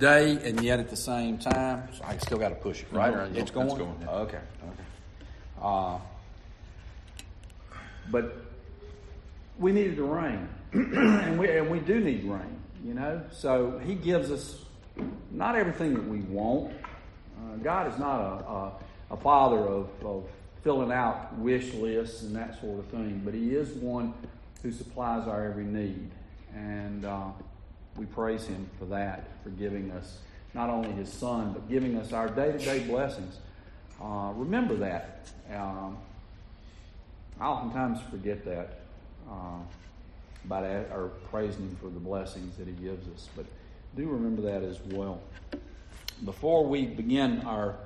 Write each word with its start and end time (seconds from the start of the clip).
day, 0.00 0.38
and 0.42 0.62
yet 0.64 0.80
at 0.80 0.90
the 0.90 0.96
same 0.96 1.38
time, 1.38 1.88
so 1.92 2.04
I 2.04 2.16
still 2.18 2.38
got 2.38 2.48
to 2.48 2.54
push 2.56 2.82
it, 2.82 2.88
right? 2.92 3.12
No, 3.12 3.20
Or 3.20 3.28
it's 3.34 3.50
going. 3.50 3.68
going, 3.68 3.96
yeah. 4.00 4.10
Okay. 4.10 4.38
Okay. 4.38 4.82
Uh, 5.62 5.98
but 8.10 8.36
we 9.58 9.72
needed 9.72 9.96
the 9.96 10.02
rain, 10.02 10.48
and 10.72 11.38
we 11.38 11.50
and 11.56 11.70
we 11.70 11.78
do 11.80 12.00
need 12.00 12.24
rain. 12.24 12.56
You 12.84 12.94
know, 12.94 13.22
so 13.30 13.78
He 13.84 13.94
gives 13.94 14.30
us 14.30 14.64
not 15.30 15.54
everything 15.54 15.94
that 15.94 16.06
we 16.08 16.20
want. 16.20 16.72
Uh, 17.38 17.56
God 17.62 17.92
is 17.92 17.98
not 17.98 18.20
a, 18.20 18.50
a, 18.50 18.72
a 19.12 19.16
father 19.18 19.58
of, 19.58 19.88
of 20.04 20.24
filling 20.62 20.92
out 20.92 21.36
wish 21.38 21.72
lists 21.74 22.22
and 22.22 22.34
that 22.36 22.60
sort 22.60 22.78
of 22.78 22.86
thing, 22.86 23.20
but 23.24 23.34
He 23.34 23.54
is 23.54 23.68
one 23.70 24.14
who 24.62 24.72
supplies 24.72 25.28
our 25.28 25.44
every 25.44 25.64
need, 25.64 26.10
and 26.54 27.04
uh, 27.04 27.28
we 28.00 28.06
praise 28.06 28.46
Him 28.46 28.66
for 28.78 28.86
that, 28.86 29.24
for 29.44 29.50
giving 29.50 29.90
us 29.90 30.16
not 30.54 30.70
only 30.70 30.90
His 30.92 31.12
Son, 31.12 31.52
but 31.52 31.68
giving 31.68 31.98
us 31.98 32.14
our 32.14 32.28
day-to-day 32.28 32.86
blessings. 32.86 33.36
Uh, 34.02 34.32
remember 34.34 34.74
that. 34.76 35.28
Um, 35.54 35.98
I 37.38 37.44
oftentimes 37.44 38.00
forget 38.10 38.42
that 38.46 38.80
uh, 39.30 39.58
about 40.46 40.64
praising 41.30 41.68
Him 41.68 41.76
for 41.78 41.90
the 41.90 42.00
blessings 42.00 42.56
that 42.56 42.66
He 42.66 42.72
gives 42.72 43.06
us, 43.14 43.28
but 43.36 43.44
do 43.94 44.08
remember 44.08 44.40
that 44.42 44.62
as 44.62 44.80
well. 44.80 45.20
Before 46.24 46.64
we 46.64 46.86
begin 46.86 47.42
our 47.42 47.76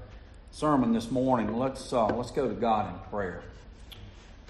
sermon 0.52 0.92
this 0.92 1.10
morning, 1.10 1.58
let's 1.58 1.92
uh, 1.92 2.06
let's 2.06 2.30
go 2.30 2.46
to 2.46 2.54
God 2.54 2.94
in 2.94 3.10
prayer. 3.10 3.42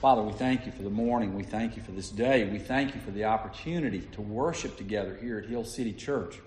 Father, 0.04 0.20
we 0.20 0.34
thank 0.34 0.66
you 0.66 0.72
for 0.72 0.82
the 0.82 0.90
morning. 0.90 1.34
We 1.34 1.44
thank 1.44 1.78
you 1.78 1.82
for 1.82 1.92
this 1.92 2.10
day. 2.10 2.44
We 2.44 2.58
thank 2.58 2.94
you 2.94 3.00
for 3.00 3.10
the 3.10 3.24
opportunity 3.24 4.00
to 4.12 4.20
worship 4.20 4.76
together 4.76 5.16
here 5.18 5.38
at 5.38 5.46
Hill 5.48 5.64
City 5.64 5.94
Church. 5.94 6.38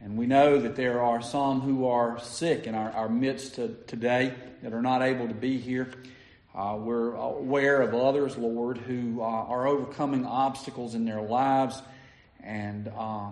And 0.00 0.16
we 0.16 0.28
know 0.28 0.60
that 0.60 0.76
there 0.76 1.02
are 1.02 1.20
some 1.20 1.62
who 1.62 1.88
are 1.88 2.20
sick 2.20 2.68
in 2.68 2.76
our, 2.76 2.92
our 2.92 3.08
midst 3.08 3.56
to, 3.56 3.74
today 3.88 4.34
that 4.62 4.72
are 4.72 4.82
not 4.82 5.02
able 5.02 5.26
to 5.26 5.34
be 5.34 5.58
here. 5.58 5.92
Uh, 6.54 6.76
we're 6.78 7.14
aware 7.14 7.82
of 7.82 7.92
others, 7.92 8.38
Lord, 8.38 8.78
who 8.78 9.20
uh, 9.20 9.24
are 9.24 9.66
overcoming 9.66 10.24
obstacles 10.24 10.94
in 10.94 11.04
their 11.04 11.22
lives. 11.22 11.82
And 12.40 12.86
uh, 12.96 13.30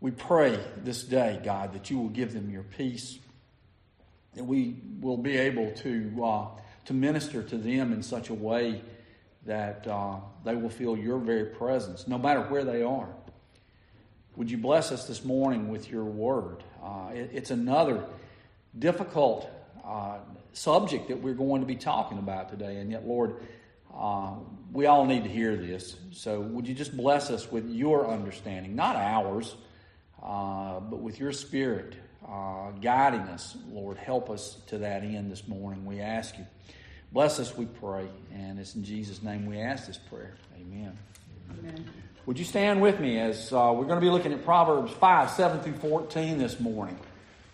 we 0.00 0.10
pray 0.10 0.58
this 0.78 1.02
day, 1.02 1.38
God, 1.44 1.74
that 1.74 1.90
you 1.90 1.98
will 1.98 2.08
give 2.08 2.32
them 2.32 2.48
your 2.48 2.62
peace, 2.62 3.18
that 4.36 4.44
we 4.44 4.78
will 5.02 5.18
be 5.18 5.36
able 5.36 5.70
to, 5.72 6.24
uh, 6.24 6.46
to 6.86 6.92
minister 6.92 7.42
to 7.42 7.56
them 7.56 7.92
in 7.92 8.02
such 8.02 8.28
a 8.28 8.34
way 8.34 8.82
that 9.46 9.86
uh, 9.86 10.16
they 10.44 10.54
will 10.54 10.70
feel 10.70 10.96
your 10.96 11.18
very 11.18 11.44
presence, 11.44 12.08
no 12.08 12.18
matter 12.18 12.40
where 12.42 12.64
they 12.64 12.82
are. 12.82 13.08
Would 14.36 14.50
you 14.50 14.58
bless 14.58 14.90
us 14.90 15.06
this 15.06 15.24
morning 15.24 15.68
with 15.68 15.90
your 15.90 16.04
word? 16.04 16.62
Uh, 16.82 17.10
it, 17.14 17.30
it's 17.32 17.50
another 17.50 18.04
difficult 18.76 19.48
uh, 19.84 20.18
subject 20.52 21.08
that 21.08 21.20
we're 21.20 21.34
going 21.34 21.60
to 21.60 21.66
be 21.66 21.76
talking 21.76 22.18
about 22.18 22.48
today, 22.48 22.78
and 22.78 22.90
yet, 22.90 23.06
Lord, 23.06 23.36
uh, 23.96 24.32
we 24.72 24.86
all 24.86 25.04
need 25.04 25.24
to 25.24 25.30
hear 25.30 25.56
this. 25.56 25.96
So, 26.10 26.40
would 26.40 26.66
you 26.66 26.74
just 26.74 26.96
bless 26.96 27.30
us 27.30 27.50
with 27.50 27.70
your 27.70 28.08
understanding, 28.08 28.74
not 28.74 28.96
ours, 28.96 29.54
uh, 30.22 30.80
but 30.80 31.00
with 31.00 31.20
your 31.20 31.32
spirit 31.32 31.94
uh, 32.28 32.70
guiding 32.80 33.20
us, 33.20 33.56
Lord? 33.70 33.96
Help 33.96 34.30
us 34.30 34.56
to 34.68 34.78
that 34.78 35.02
end 35.02 35.30
this 35.30 35.46
morning, 35.46 35.84
we 35.84 36.00
ask 36.00 36.36
you. 36.38 36.46
Bless 37.12 37.38
us, 37.38 37.56
we 37.56 37.66
pray, 37.66 38.08
and 38.34 38.58
it's 38.58 38.74
in 38.74 38.84
Jesus' 38.84 39.22
name 39.22 39.46
we 39.46 39.58
ask 39.58 39.86
this 39.86 39.98
prayer. 39.98 40.34
Amen. 40.56 40.98
Amen. 41.58 41.84
Would 42.26 42.38
you 42.38 42.44
stand 42.44 42.80
with 42.80 42.98
me 42.98 43.18
as 43.18 43.52
uh, 43.52 43.72
we're 43.76 43.84
going 43.84 44.00
to 44.00 44.04
be 44.04 44.10
looking 44.10 44.32
at 44.32 44.44
Proverbs 44.44 44.92
5, 44.92 45.30
7 45.30 45.60
through 45.60 45.90
14 45.90 46.38
this 46.38 46.58
morning? 46.58 46.98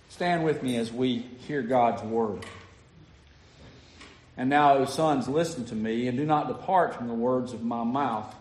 Stand 0.08 0.44
with 0.44 0.62
me 0.62 0.76
as 0.76 0.92
we 0.92 1.18
hear 1.46 1.60
God's 1.62 2.02
word. 2.02 2.46
And 4.36 4.48
now, 4.48 4.76
O 4.76 4.84
sons, 4.86 5.28
listen 5.28 5.66
to 5.66 5.74
me, 5.74 6.08
and 6.08 6.16
do 6.16 6.24
not 6.24 6.48
depart 6.48 6.94
from 6.94 7.08
the 7.08 7.14
words 7.14 7.52
of 7.52 7.62
my 7.62 7.84
mouth. 7.84 8.34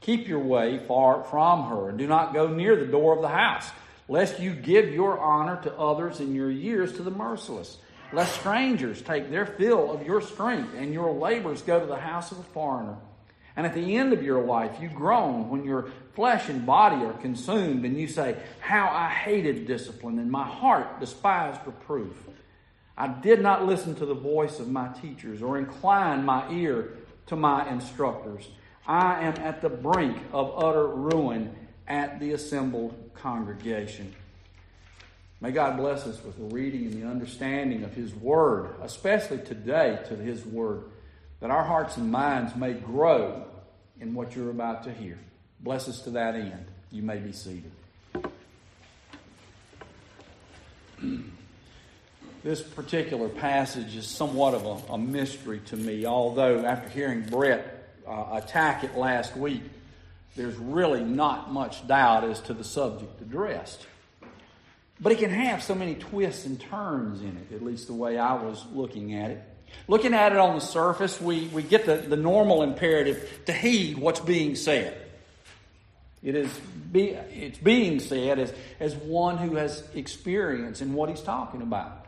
Keep 0.00 0.28
your 0.28 0.38
way 0.38 0.78
far 0.78 1.22
from 1.24 1.64
her, 1.64 1.88
and 1.88 1.98
do 1.98 2.06
not 2.06 2.32
go 2.32 2.48
near 2.48 2.76
the 2.76 2.86
door 2.86 3.14
of 3.14 3.20
the 3.20 3.28
house, 3.28 3.70
lest 4.08 4.40
you 4.40 4.54
give 4.54 4.92
your 4.92 5.18
honor 5.18 5.60
to 5.62 5.74
others 5.76 6.20
and 6.20 6.34
your 6.34 6.50
years 6.50 6.94
to 6.94 7.02
the 7.02 7.10
merciless. 7.10 7.78
Lest 8.12 8.40
strangers 8.40 9.02
take 9.02 9.30
their 9.30 9.44
fill 9.44 9.92
of 9.92 10.06
your 10.06 10.22
strength, 10.22 10.72
and 10.74 10.94
your 10.94 11.12
labors 11.12 11.60
go 11.60 11.78
to 11.78 11.86
the 11.86 11.96
house 11.96 12.32
of 12.32 12.38
a 12.38 12.42
foreigner. 12.42 12.96
And 13.54 13.66
at 13.66 13.74
the 13.74 13.96
end 13.96 14.14
of 14.14 14.22
your 14.22 14.42
life, 14.42 14.80
you 14.80 14.88
groan 14.88 15.50
when 15.50 15.64
your 15.64 15.90
flesh 16.14 16.48
and 16.48 16.64
body 16.64 17.04
are 17.04 17.12
consumed, 17.12 17.84
and 17.84 17.98
you 17.98 18.08
say, 18.08 18.36
How 18.60 18.88
I 18.88 19.10
hated 19.10 19.66
discipline, 19.66 20.18
and 20.18 20.30
my 20.30 20.46
heart 20.46 21.00
despised 21.00 21.60
reproof. 21.66 22.16
I 22.96 23.08
did 23.08 23.42
not 23.42 23.66
listen 23.66 23.94
to 23.96 24.06
the 24.06 24.14
voice 24.14 24.58
of 24.58 24.70
my 24.70 24.88
teachers, 24.88 25.42
or 25.42 25.58
incline 25.58 26.24
my 26.24 26.50
ear 26.50 26.96
to 27.26 27.36
my 27.36 27.68
instructors. 27.68 28.48
I 28.86 29.24
am 29.24 29.34
at 29.34 29.60
the 29.60 29.68
brink 29.68 30.16
of 30.32 30.54
utter 30.56 30.86
ruin 30.86 31.54
at 31.86 32.20
the 32.20 32.32
assembled 32.32 33.07
congregation. 33.22 34.14
May 35.40 35.52
God 35.52 35.76
bless 35.76 36.06
us 36.06 36.22
with 36.24 36.36
the 36.36 36.54
reading 36.54 36.86
and 36.86 37.02
the 37.02 37.06
understanding 37.06 37.84
of 37.84 37.94
His 37.94 38.14
Word, 38.14 38.74
especially 38.82 39.38
today 39.38 39.98
to 40.08 40.16
His 40.16 40.44
Word, 40.44 40.84
that 41.40 41.50
our 41.50 41.64
hearts 41.64 41.96
and 41.96 42.10
minds 42.10 42.56
may 42.56 42.72
grow 42.72 43.44
in 44.00 44.14
what 44.14 44.34
you're 44.34 44.50
about 44.50 44.84
to 44.84 44.92
hear. 44.92 45.18
Bless 45.60 45.88
us 45.88 46.00
to 46.02 46.10
that 46.10 46.34
end. 46.34 46.66
You 46.90 47.02
may 47.02 47.18
be 47.18 47.32
seated. 47.32 47.72
This 52.44 52.62
particular 52.62 53.28
passage 53.28 53.96
is 53.96 54.06
somewhat 54.06 54.54
of 54.54 54.64
a, 54.64 54.92
a 54.92 54.98
mystery 54.98 55.60
to 55.66 55.76
me, 55.76 56.06
although 56.06 56.64
after 56.64 56.88
hearing 56.88 57.22
Brett 57.22 57.90
uh, 58.06 58.40
attack 58.42 58.84
it 58.84 58.96
last 58.96 59.36
week, 59.36 59.62
there's 60.36 60.56
really 60.56 61.02
not 61.02 61.52
much 61.52 61.86
doubt 61.86 62.24
as 62.24 62.40
to 62.42 62.54
the 62.54 62.64
subject 62.64 63.20
addressed. 63.20 63.86
But 65.00 65.12
it 65.12 65.18
can 65.18 65.30
have 65.30 65.62
so 65.62 65.74
many 65.74 65.94
twists 65.94 66.44
and 66.44 66.60
turns 66.60 67.20
in 67.20 67.36
it, 67.36 67.54
at 67.54 67.62
least 67.62 67.86
the 67.86 67.94
way 67.94 68.18
I 68.18 68.34
was 68.34 68.64
looking 68.72 69.14
at 69.14 69.30
it. 69.30 69.42
Looking 69.86 70.14
at 70.14 70.32
it 70.32 70.38
on 70.38 70.54
the 70.54 70.60
surface, 70.60 71.20
we, 71.20 71.46
we 71.48 71.62
get 71.62 71.86
the, 71.86 71.96
the 71.96 72.16
normal 72.16 72.62
imperative 72.62 73.42
to 73.46 73.52
heed 73.52 73.98
what's 73.98 74.20
being 74.20 74.56
said. 74.56 74.96
It 76.22 76.34
is 76.34 76.52
be, 76.90 77.10
it's 77.10 77.58
being 77.58 78.00
said 78.00 78.38
as, 78.38 78.52
as 78.80 78.94
one 78.96 79.38
who 79.38 79.56
has 79.56 79.84
experience 79.94 80.80
in 80.80 80.94
what 80.94 81.10
he's 81.10 81.20
talking 81.20 81.62
about. 81.62 82.06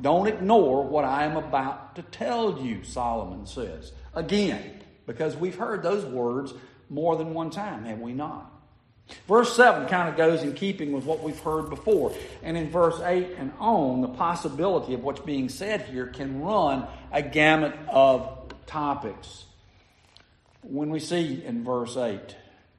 Don't 0.00 0.26
ignore 0.26 0.84
what 0.84 1.04
I 1.04 1.24
am 1.24 1.36
about 1.36 1.96
to 1.96 2.02
tell 2.02 2.58
you, 2.60 2.82
Solomon 2.82 3.46
says. 3.46 3.92
Again, 4.14 4.80
because 5.06 5.36
we've 5.36 5.54
heard 5.54 5.82
those 5.82 6.04
words 6.04 6.52
more 6.92 7.16
than 7.16 7.32
one 7.32 7.50
time, 7.50 7.84
have 7.84 8.00
we 8.00 8.12
not? 8.12 8.50
Verse 9.26 9.56
7 9.56 9.88
kind 9.88 10.08
of 10.08 10.16
goes 10.16 10.42
in 10.42 10.54
keeping 10.54 10.92
with 10.92 11.04
what 11.04 11.22
we've 11.22 11.38
heard 11.40 11.68
before. 11.70 12.12
And 12.42 12.56
in 12.56 12.70
verse 12.70 13.00
8 13.00 13.34
and 13.38 13.52
on, 13.58 14.00
the 14.00 14.08
possibility 14.08 14.94
of 14.94 15.02
what's 15.02 15.20
being 15.20 15.48
said 15.48 15.82
here 15.82 16.06
can 16.06 16.42
run 16.42 16.86
a 17.10 17.22
gamut 17.22 17.74
of 17.88 18.52
topics. 18.66 19.44
When 20.62 20.90
we 20.90 21.00
see 21.00 21.42
in 21.44 21.64
verse 21.64 21.96
8, 21.96 22.36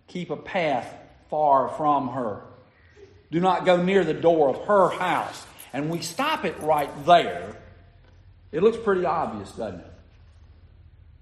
keep 0.08 0.30
a 0.30 0.38
path 0.38 0.92
far 1.30 1.70
from 1.70 2.10
her, 2.10 2.44
do 3.32 3.40
not 3.40 3.66
go 3.66 3.82
near 3.82 4.04
the 4.04 4.14
door 4.14 4.50
of 4.50 4.66
her 4.66 4.90
house. 4.90 5.46
And 5.74 5.90
we 5.90 6.02
stop 6.02 6.46
it 6.46 6.60
right 6.62 6.90
there. 7.06 7.58
It 8.52 8.62
looks 8.62 8.78
pretty 8.78 9.06
obvious, 9.06 9.52
doesn't 9.54 9.80
it? 9.80 9.93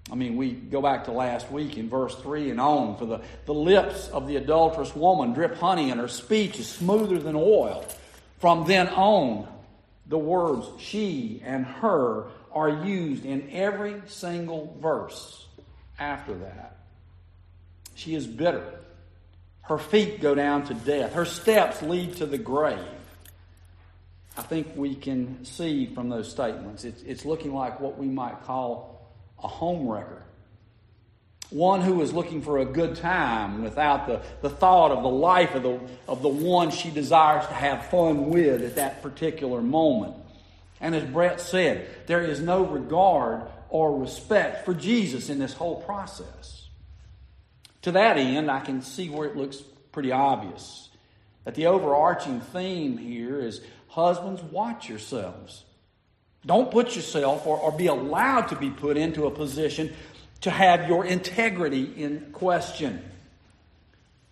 I 0.10 0.16
mean, 0.16 0.36
we 0.36 0.52
go 0.52 0.82
back 0.82 1.06
to 1.06 1.12
last 1.12 1.52
week 1.52 1.78
in 1.78 1.90
verse 1.90 2.16
3 2.16 2.50
and 2.50 2.60
on. 2.60 2.98
For 2.98 3.06
the, 3.06 3.22
the 3.46 3.54
lips 3.54 4.08
of 4.10 4.28
the 4.28 4.38
adulterous 4.38 4.96
woman 4.96 5.34
drip 5.34 5.56
honey, 5.58 5.92
and 5.92 6.00
her 6.00 6.08
speech 6.08 6.60
is 6.60 6.68
smoother 6.68 7.20
than 7.20 7.36
oil. 7.36 7.86
From 8.40 8.66
then 8.66 8.88
on, 8.90 9.48
the 10.08 10.18
words 10.18 10.68
she 10.80 11.42
and 11.46 11.66
her 11.66 12.28
are 12.52 12.84
used 12.86 13.26
in 13.26 13.50
every 13.52 14.02
single 14.08 14.78
verse 14.82 15.46
after 16.00 16.34
that. 16.34 16.78
She 17.96 18.16
is 18.16 18.26
bitter. 18.26 18.80
Her 19.62 19.78
feet 19.78 20.20
go 20.20 20.36
down 20.36 20.66
to 20.66 20.74
death. 20.74 21.14
Her 21.14 21.26
steps 21.26 21.82
lead 21.82 22.18
to 22.18 22.26
the 22.26 22.38
grave. 22.38 22.80
I 24.38 24.42
think 24.42 24.76
we 24.76 24.96
can 24.96 25.46
see 25.46 25.86
from 25.86 26.10
those 26.10 26.30
statements, 26.30 26.84
it's, 26.84 27.02
it's 27.04 27.26
looking 27.26 27.54
like 27.54 27.80
what 27.80 27.98
we 27.98 28.08
might 28.08 28.44
call 28.44 29.01
a 29.44 29.48
homewrecker. 29.48 30.22
One 31.50 31.82
who 31.82 32.02
is 32.02 32.14
looking 32.14 32.42
for 32.42 32.60
a 32.60 32.66
good 32.66 32.96
time 32.96 33.62
without 33.62 34.08
the, 34.08 34.22
the 34.42 34.50
thought 34.50 34.92
of 34.92 35.04
the 35.04 35.10
life 35.10 35.54
of 35.54 35.64
the, 35.64 35.80
of 36.08 36.22
the 36.22 36.30
one 36.30 36.72
she 36.72 36.90
desires 36.90 37.46
to 37.48 37.54
have 37.54 37.88
fun 37.88 38.30
with 38.30 38.64
at 38.64 38.76
that 38.76 39.02
particular 39.02 39.62
moment. 39.62 40.16
And 40.80 40.96
as 40.96 41.04
Brett 41.04 41.42
said, 41.42 41.88
there 42.08 42.22
is 42.22 42.40
no 42.40 42.66
regard 42.66 43.44
or 43.70 44.00
respect 44.00 44.66
for 44.66 44.74
Jesus 44.74 45.30
in 45.30 45.40
this 45.40 45.54
whole 45.54 45.82
process. 45.82 46.70
To 47.84 47.92
that 47.94 48.18
end, 48.18 48.50
I 48.50 48.62
can 48.62 48.82
see 48.82 49.10
where 49.10 49.28
it 49.28 49.36
looks 49.36 49.62
pretty 49.92 50.12
obvious 50.12 50.90
That 51.44 51.56
the 51.56 51.68
overarching 51.68 52.40
theme 52.40 52.98
here 52.98 53.40
is 53.40 53.62
husbands, 53.88 54.42
watch 54.42 54.88
yourselves. 54.88 55.66
Don't 56.46 56.72
put 56.72 56.96
yourself 56.96 57.46
or, 57.46 57.58
or 57.58 57.72
be 57.72 57.88
allowed 57.88 58.48
to 58.48 58.56
be 58.56 58.70
put 58.70 58.98
into 58.98 59.26
a 59.26 59.32
position 59.32 59.94
to 60.42 60.50
have 60.50 60.88
your 60.88 61.06
integrity 61.06 61.84
in 61.84 62.32
question. 62.34 63.04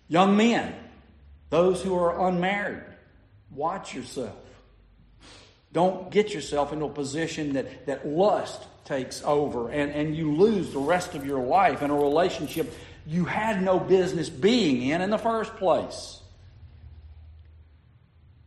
Young 0.08 0.36
men, 0.36 0.74
those 1.50 1.82
who 1.82 1.94
are 1.94 2.28
unmarried, 2.28 2.82
watch 3.52 3.94
yourself. 3.94 4.36
Don't 5.72 6.10
get 6.10 6.34
yourself 6.34 6.72
into 6.72 6.86
a 6.86 6.90
position 6.90 7.52
that, 7.52 7.86
that 7.86 8.06
lust 8.06 8.60
takes 8.84 9.22
over 9.22 9.70
and, 9.70 9.92
and 9.92 10.16
you 10.16 10.34
lose 10.34 10.72
the 10.72 10.80
rest 10.80 11.14
of 11.14 11.24
your 11.24 11.40
life 11.40 11.80
in 11.80 11.90
a 11.90 11.94
relationship 11.94 12.74
you 13.06 13.24
had 13.24 13.62
no 13.62 13.78
business 13.78 14.28
being 14.28 14.82
in 14.82 15.00
in 15.00 15.10
the 15.10 15.18
first 15.18 15.54
place. 15.56 16.20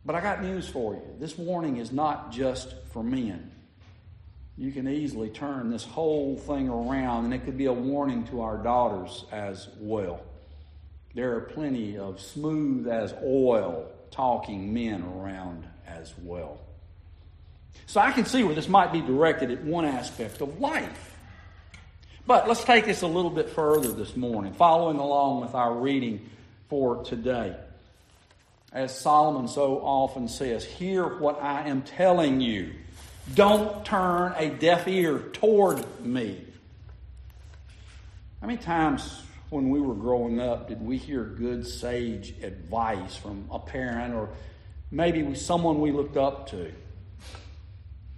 But 0.04 0.14
I 0.14 0.20
got 0.20 0.42
news 0.42 0.68
for 0.68 0.94
you. 0.94 1.02
This 1.18 1.36
warning 1.36 1.78
is 1.78 1.92
not 1.92 2.30
just 2.30 2.74
for 2.92 3.02
men. 3.02 3.50
You 4.56 4.70
can 4.70 4.86
easily 4.88 5.30
turn 5.30 5.70
this 5.70 5.84
whole 5.84 6.36
thing 6.36 6.68
around, 6.68 7.24
and 7.24 7.34
it 7.34 7.44
could 7.44 7.58
be 7.58 7.66
a 7.66 7.72
warning 7.72 8.24
to 8.28 8.42
our 8.42 8.56
daughters 8.56 9.24
as 9.32 9.68
well. 9.78 10.20
There 11.14 11.36
are 11.36 11.40
plenty 11.40 11.98
of 11.98 12.20
smooth 12.20 12.86
as 12.88 13.14
oil 13.22 13.90
talking 14.10 14.72
men 14.72 15.02
around 15.02 15.64
as 15.86 16.14
well. 16.22 16.60
So 17.86 18.00
I 18.00 18.12
can 18.12 18.24
see 18.24 18.44
where 18.44 18.54
this 18.54 18.68
might 18.68 18.92
be 18.92 19.00
directed 19.00 19.50
at 19.50 19.62
one 19.64 19.84
aspect 19.84 20.40
of 20.40 20.60
life. 20.60 21.16
But 22.26 22.48
let's 22.48 22.64
take 22.64 22.86
this 22.86 23.02
a 23.02 23.06
little 23.06 23.30
bit 23.30 23.50
further 23.50 23.92
this 23.92 24.16
morning, 24.16 24.54
following 24.54 24.98
along 24.98 25.42
with 25.42 25.54
our 25.54 25.74
reading 25.74 26.30
for 26.68 27.04
today. 27.04 27.56
As 28.72 28.98
Solomon 28.98 29.46
so 29.46 29.78
often 29.80 30.28
says, 30.28 30.64
hear 30.64 31.18
what 31.18 31.42
I 31.42 31.68
am 31.68 31.82
telling 31.82 32.40
you. 32.40 32.72
Don't 33.32 33.84
turn 33.86 34.34
a 34.36 34.50
deaf 34.50 34.86
ear 34.86 35.18
toward 35.18 36.04
me. 36.04 36.44
How 38.40 38.46
many 38.46 38.58
times 38.58 39.22
when 39.48 39.70
we 39.70 39.80
were 39.80 39.94
growing 39.94 40.40
up 40.40 40.68
did 40.68 40.84
we 40.84 40.98
hear 40.98 41.24
good, 41.24 41.66
sage 41.66 42.34
advice 42.42 43.16
from 43.16 43.48
a 43.50 43.58
parent 43.58 44.14
or 44.14 44.28
maybe 44.90 45.34
someone 45.34 45.80
we 45.80 45.90
looked 45.90 46.18
up 46.18 46.50
to? 46.50 46.70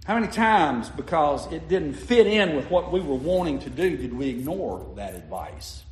How 0.03 0.19
many 0.19 0.31
times, 0.31 0.89
because 0.89 1.51
it 1.51 1.67
didn't 1.69 1.93
fit 1.93 2.27
in 2.27 2.55
with 2.55 2.69
what 2.69 2.91
we 2.91 2.99
were 2.99 3.15
wanting 3.15 3.59
to 3.59 3.69
do, 3.69 3.95
did 3.95 4.13
we 4.13 4.29
ignore 4.29 4.85
that 4.95 5.15
advice? 5.15 5.83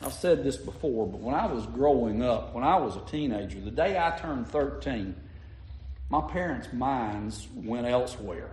I've 0.00 0.12
said 0.12 0.42
this 0.42 0.56
before, 0.56 1.06
but 1.06 1.20
when 1.20 1.34
I 1.34 1.46
was 1.46 1.64
growing 1.66 2.22
up, 2.22 2.54
when 2.54 2.64
I 2.64 2.76
was 2.76 2.96
a 2.96 3.00
teenager, 3.00 3.60
the 3.60 3.70
day 3.70 3.96
I 3.96 4.16
turned 4.18 4.48
13, 4.48 5.14
my 6.12 6.20
parents' 6.20 6.70
minds 6.74 7.48
went 7.54 7.86
elsewhere. 7.86 8.50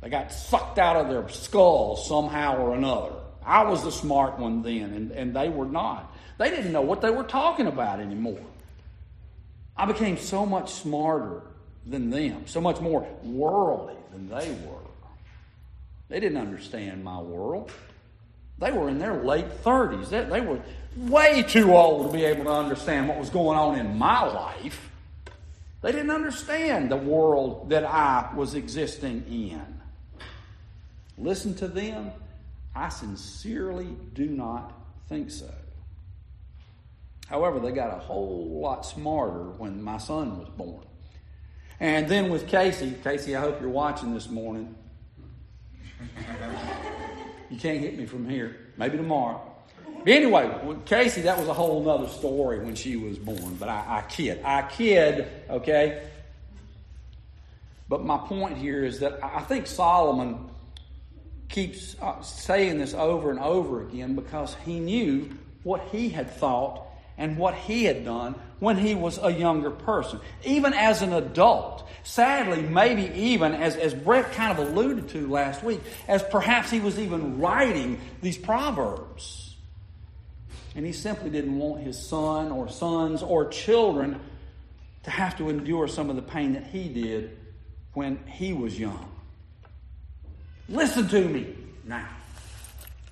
They 0.00 0.08
got 0.08 0.32
sucked 0.32 0.78
out 0.78 0.96
of 0.96 1.10
their 1.10 1.28
skulls 1.28 2.08
somehow 2.08 2.56
or 2.56 2.74
another. 2.74 3.12
I 3.44 3.64
was 3.64 3.84
the 3.84 3.92
smart 3.92 4.38
one 4.38 4.62
then, 4.62 4.94
and, 4.94 5.10
and 5.10 5.36
they 5.36 5.50
were 5.50 5.66
not. 5.66 6.10
They 6.38 6.48
didn't 6.48 6.72
know 6.72 6.80
what 6.80 7.02
they 7.02 7.10
were 7.10 7.24
talking 7.24 7.66
about 7.66 8.00
anymore. 8.00 8.40
I 9.76 9.84
became 9.84 10.16
so 10.16 10.46
much 10.46 10.72
smarter 10.72 11.42
than 11.84 12.08
them, 12.08 12.46
so 12.46 12.62
much 12.62 12.80
more 12.80 13.06
worldly 13.22 13.96
than 14.10 14.30
they 14.30 14.50
were. 14.66 14.88
They 16.08 16.18
didn't 16.18 16.38
understand 16.38 17.04
my 17.04 17.20
world. 17.20 17.70
They 18.58 18.72
were 18.72 18.88
in 18.88 18.98
their 18.98 19.22
late 19.22 19.62
30s. 19.62 20.08
They, 20.08 20.24
they 20.24 20.40
were 20.40 20.60
way 20.96 21.42
too 21.42 21.74
old 21.74 22.06
to 22.06 22.16
be 22.16 22.24
able 22.24 22.44
to 22.44 22.52
understand 22.52 23.06
what 23.06 23.18
was 23.18 23.28
going 23.28 23.58
on 23.58 23.78
in 23.78 23.98
my 23.98 24.24
life. 24.24 24.92
They 25.84 25.92
didn't 25.92 26.12
understand 26.12 26.90
the 26.90 26.96
world 26.96 27.68
that 27.68 27.84
I 27.84 28.30
was 28.34 28.54
existing 28.54 29.26
in. 29.28 29.82
Listen 31.18 31.54
to 31.56 31.68
them. 31.68 32.10
I 32.74 32.88
sincerely 32.88 33.94
do 34.14 34.24
not 34.24 34.72
think 35.10 35.30
so. 35.30 35.52
However, 37.26 37.60
they 37.60 37.70
got 37.70 37.94
a 37.94 37.98
whole 37.98 38.62
lot 38.62 38.86
smarter 38.86 39.50
when 39.58 39.82
my 39.82 39.98
son 39.98 40.38
was 40.38 40.48
born. 40.48 40.86
And 41.80 42.08
then 42.08 42.30
with 42.30 42.48
Casey, 42.48 42.94
Casey, 43.04 43.36
I 43.36 43.42
hope 43.42 43.60
you're 43.60 43.68
watching 43.68 44.14
this 44.14 44.30
morning. 44.30 44.74
You 47.50 47.58
can't 47.58 47.80
hit 47.80 47.98
me 47.98 48.06
from 48.06 48.26
here. 48.26 48.56
Maybe 48.78 48.96
tomorrow. 48.96 49.53
Anyway, 50.06 50.76
Casey, 50.84 51.22
that 51.22 51.38
was 51.38 51.48
a 51.48 51.54
whole 51.54 51.88
other 51.88 52.08
story 52.08 52.58
when 52.58 52.74
she 52.74 52.96
was 52.96 53.18
born. 53.18 53.56
But 53.56 53.68
I, 53.68 53.98
I 53.98 54.02
kid. 54.02 54.42
I 54.44 54.62
kid, 54.62 55.28
okay? 55.48 56.06
But 57.88 58.04
my 58.04 58.18
point 58.18 58.58
here 58.58 58.84
is 58.84 59.00
that 59.00 59.22
I 59.22 59.40
think 59.40 59.66
Solomon 59.66 60.50
keeps 61.48 61.96
uh, 62.00 62.20
saying 62.20 62.78
this 62.78 62.94
over 62.94 63.30
and 63.30 63.38
over 63.38 63.82
again 63.82 64.14
because 64.14 64.56
he 64.64 64.80
knew 64.80 65.30
what 65.62 65.80
he 65.92 66.08
had 66.08 66.30
thought 66.30 66.82
and 67.16 67.38
what 67.38 67.54
he 67.54 67.84
had 67.84 68.04
done 68.04 68.34
when 68.58 68.76
he 68.76 68.94
was 68.94 69.18
a 69.22 69.30
younger 69.30 69.70
person, 69.70 70.20
even 70.44 70.72
as 70.74 71.02
an 71.02 71.12
adult. 71.12 71.88
Sadly, 72.02 72.62
maybe 72.62 73.10
even, 73.14 73.54
as, 73.54 73.76
as 73.76 73.94
Brett 73.94 74.32
kind 74.32 74.58
of 74.58 74.68
alluded 74.68 75.08
to 75.10 75.28
last 75.28 75.62
week, 75.62 75.80
as 76.08 76.22
perhaps 76.24 76.70
he 76.70 76.80
was 76.80 76.98
even 76.98 77.38
writing 77.38 78.00
these 78.20 78.36
Proverbs. 78.36 79.43
And 80.76 80.84
he 80.84 80.92
simply 80.92 81.30
didn't 81.30 81.56
want 81.56 81.82
his 81.82 81.98
son 81.98 82.50
or 82.50 82.68
sons 82.68 83.22
or 83.22 83.46
children 83.48 84.20
to 85.04 85.10
have 85.10 85.36
to 85.38 85.48
endure 85.50 85.86
some 85.86 86.10
of 86.10 86.16
the 86.16 86.22
pain 86.22 86.54
that 86.54 86.66
he 86.66 86.88
did 86.88 87.38
when 87.92 88.18
he 88.26 88.52
was 88.52 88.78
young. 88.78 89.08
Listen 90.68 91.06
to 91.08 91.28
me 91.28 91.54
now. 91.84 92.08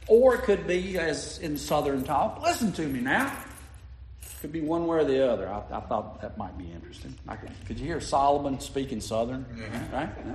Or 0.09 0.35
it 0.35 0.43
could 0.43 0.67
be, 0.67 0.99
as 0.99 1.39
in 1.39 1.57
Southern 1.57 2.03
talk, 2.03 2.43
listen 2.43 2.73
to 2.73 2.83
me 2.83 3.01
now. 3.01 3.33
Could 4.41 4.53
be 4.53 4.61
one 4.61 4.89
way 4.89 4.99
or 4.99 5.05
the 5.05 5.31
other. 5.31 5.49
I, 5.49 5.59
I 5.71 5.81
thought 5.81 6.21
that 6.21 6.37
might 6.37 6.59
be 6.59 6.65
interesting. 6.73 7.15
Could, 7.29 7.51
could, 7.67 7.79
you 7.79 7.87
hear 7.87 8.01
Solomon 8.01 8.59
speaking 8.59 9.01
Southern? 9.01 9.45
Mm-hmm. 9.45 9.95
Right? 9.95 10.09
Yeah. 10.27 10.35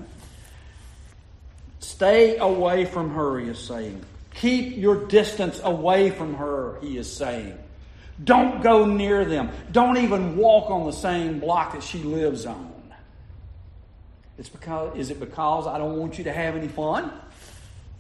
Stay 1.79 2.37
away 2.37 2.85
from 2.85 3.13
her, 3.13 3.39
he 3.39 3.49
is 3.49 3.59
saying. 3.59 4.01
Keep 4.41 4.77
your 4.77 5.07
distance 5.07 5.59
away 5.63 6.11
from 6.11 6.35
her, 6.35 6.79
he 6.81 6.97
is 6.97 7.11
saying. 7.11 7.57
Don't 8.23 8.61
go 8.61 8.85
near 8.85 9.25
them. 9.25 9.49
Don't 9.71 9.97
even 9.97 10.37
walk 10.37 10.69
on 10.69 10.85
the 10.85 10.91
same 10.91 11.39
block 11.39 11.73
that 11.73 11.83
she 11.83 11.99
lives 11.99 12.45
on. 12.45 12.73
It's 14.37 14.49
because 14.49 14.95
is 14.97 15.09
it 15.09 15.19
because 15.19 15.65
I 15.65 15.77
don't 15.79 15.97
want 15.97 16.17
you 16.19 16.23
to 16.25 16.33
have 16.33 16.55
any 16.55 16.67
fun? 16.67 17.11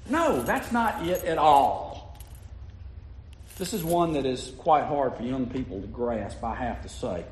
No, 0.09 0.41
that's 0.43 0.71
not 0.71 1.07
it 1.07 1.23
at 1.23 1.37
all. 1.39 2.17
This 3.57 3.73
is 3.73 3.83
one 3.83 4.13
that 4.13 4.25
is 4.25 4.53
quite 4.59 4.85
hard 4.85 5.15
for 5.15 5.23
young 5.23 5.47
people 5.47 5.81
to 5.81 5.87
grasp, 5.87 6.43
I 6.43 6.53
have 6.53 6.83
to 6.83 6.89
say. 6.89 7.25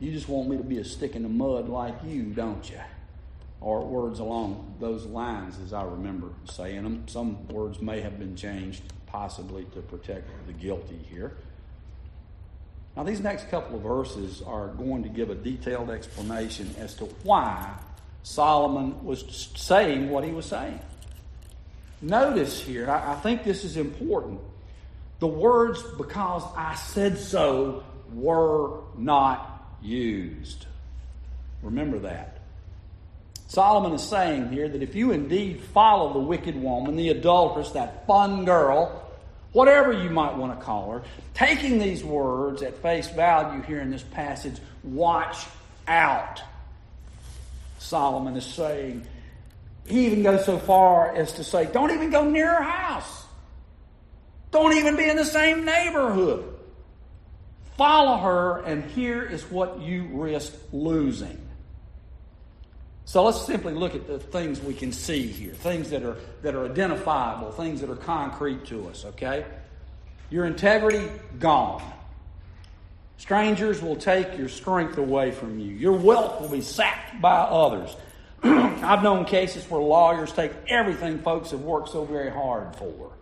You 0.00 0.12
just 0.12 0.28
want 0.28 0.48
me 0.48 0.56
to 0.56 0.62
be 0.62 0.78
a 0.78 0.84
stick 0.84 1.14
in 1.14 1.22
the 1.22 1.28
mud 1.28 1.68
like 1.68 1.94
you, 2.06 2.22
don't 2.22 2.68
you? 2.70 2.80
Or 3.66 3.84
words 3.84 4.20
along 4.20 4.76
those 4.78 5.06
lines, 5.06 5.58
as 5.58 5.72
I 5.72 5.82
remember 5.82 6.28
saying 6.44 6.84
them. 6.84 7.08
Some 7.08 7.48
words 7.48 7.80
may 7.82 8.00
have 8.00 8.16
been 8.16 8.36
changed, 8.36 8.80
possibly 9.06 9.64
to 9.74 9.80
protect 9.80 10.28
the 10.46 10.52
guilty 10.52 11.00
here. 11.10 11.36
Now, 12.96 13.02
these 13.02 13.18
next 13.18 13.50
couple 13.50 13.74
of 13.74 13.82
verses 13.82 14.40
are 14.40 14.68
going 14.68 15.02
to 15.02 15.08
give 15.08 15.30
a 15.30 15.34
detailed 15.34 15.90
explanation 15.90 16.72
as 16.78 16.94
to 16.94 17.06
why 17.24 17.72
Solomon 18.22 19.04
was 19.04 19.50
saying 19.56 20.10
what 20.10 20.22
he 20.22 20.30
was 20.30 20.46
saying. 20.46 20.78
Notice 22.00 22.62
here, 22.62 22.88
I 22.88 23.16
think 23.16 23.42
this 23.42 23.64
is 23.64 23.76
important. 23.76 24.38
The 25.18 25.26
words, 25.26 25.82
because 25.98 26.44
I 26.56 26.76
said 26.76 27.18
so, 27.18 27.82
were 28.14 28.82
not 28.96 29.76
used. 29.82 30.66
Remember 31.62 31.98
that. 31.98 32.42
Solomon 33.48 33.92
is 33.92 34.02
saying 34.02 34.50
here 34.50 34.68
that 34.68 34.82
if 34.82 34.94
you 34.94 35.12
indeed 35.12 35.60
follow 35.60 36.12
the 36.12 36.18
wicked 36.18 36.60
woman, 36.60 36.96
the 36.96 37.10
adulteress, 37.10 37.70
that 37.70 38.06
fun 38.06 38.44
girl, 38.44 39.02
whatever 39.52 39.92
you 39.92 40.10
might 40.10 40.36
want 40.36 40.58
to 40.58 40.64
call 40.64 40.90
her, 40.90 41.02
taking 41.34 41.78
these 41.78 42.02
words 42.02 42.62
at 42.62 42.76
face 42.82 43.08
value 43.08 43.62
here 43.62 43.80
in 43.80 43.90
this 43.90 44.02
passage, 44.02 44.56
watch 44.82 45.46
out. 45.86 46.42
Solomon 47.78 48.36
is 48.36 48.44
saying, 48.44 49.06
he 49.86 50.06
even 50.06 50.24
goes 50.24 50.44
so 50.44 50.58
far 50.58 51.14
as 51.14 51.34
to 51.34 51.44
say, 51.44 51.66
don't 51.72 51.92
even 51.92 52.10
go 52.10 52.28
near 52.28 52.52
her 52.52 52.62
house. 52.62 53.24
Don't 54.50 54.72
even 54.72 54.96
be 54.96 55.08
in 55.08 55.16
the 55.16 55.24
same 55.24 55.64
neighborhood. 55.64 56.52
Follow 57.76 58.16
her, 58.16 58.62
and 58.64 58.84
here 58.90 59.22
is 59.22 59.44
what 59.50 59.80
you 59.80 60.08
risk 60.12 60.52
losing. 60.72 61.45
So 63.06 63.22
let's 63.22 63.46
simply 63.46 63.72
look 63.72 63.94
at 63.94 64.08
the 64.08 64.18
things 64.18 64.60
we 64.60 64.74
can 64.74 64.90
see 64.90 65.28
here, 65.28 65.54
things 65.54 65.90
that 65.90 66.02
are, 66.02 66.16
that 66.42 66.56
are 66.56 66.64
identifiable, 66.64 67.52
things 67.52 67.80
that 67.80 67.88
are 67.88 67.94
concrete 67.94 68.66
to 68.66 68.88
us, 68.88 69.04
okay? 69.04 69.46
Your 70.28 70.44
integrity, 70.44 71.08
gone. 71.38 71.84
Strangers 73.16 73.80
will 73.80 73.94
take 73.94 74.36
your 74.36 74.48
strength 74.48 74.98
away 74.98 75.30
from 75.30 75.60
you. 75.60 75.72
Your 75.72 75.92
wealth 75.92 76.40
will 76.40 76.48
be 76.48 76.60
sacked 76.60 77.20
by 77.22 77.36
others. 77.36 77.94
I've 78.42 79.04
known 79.04 79.24
cases 79.24 79.64
where 79.70 79.80
lawyers 79.80 80.32
take 80.32 80.50
everything 80.66 81.20
folks 81.20 81.52
have 81.52 81.60
worked 81.60 81.90
so 81.90 82.04
very 82.04 82.30
hard 82.30 82.74
for. 82.74 83.12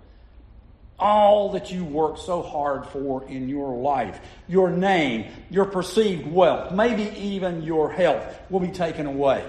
All 0.99 1.53
that 1.53 1.71
you 1.71 1.85
worked 1.85 2.21
so 2.21 2.41
hard 2.41 2.87
for 2.87 3.23
in 3.29 3.51
your 3.51 3.77
life, 3.77 4.19
your 4.49 4.71
name, 4.71 5.27
your 5.51 5.67
perceived 5.67 6.27
wealth, 6.27 6.73
maybe 6.73 7.15
even 7.19 7.63
your 7.63 7.93
health 7.93 8.25
will 8.49 8.61
be 8.61 8.69
taken 8.69 9.05
away. 9.05 9.47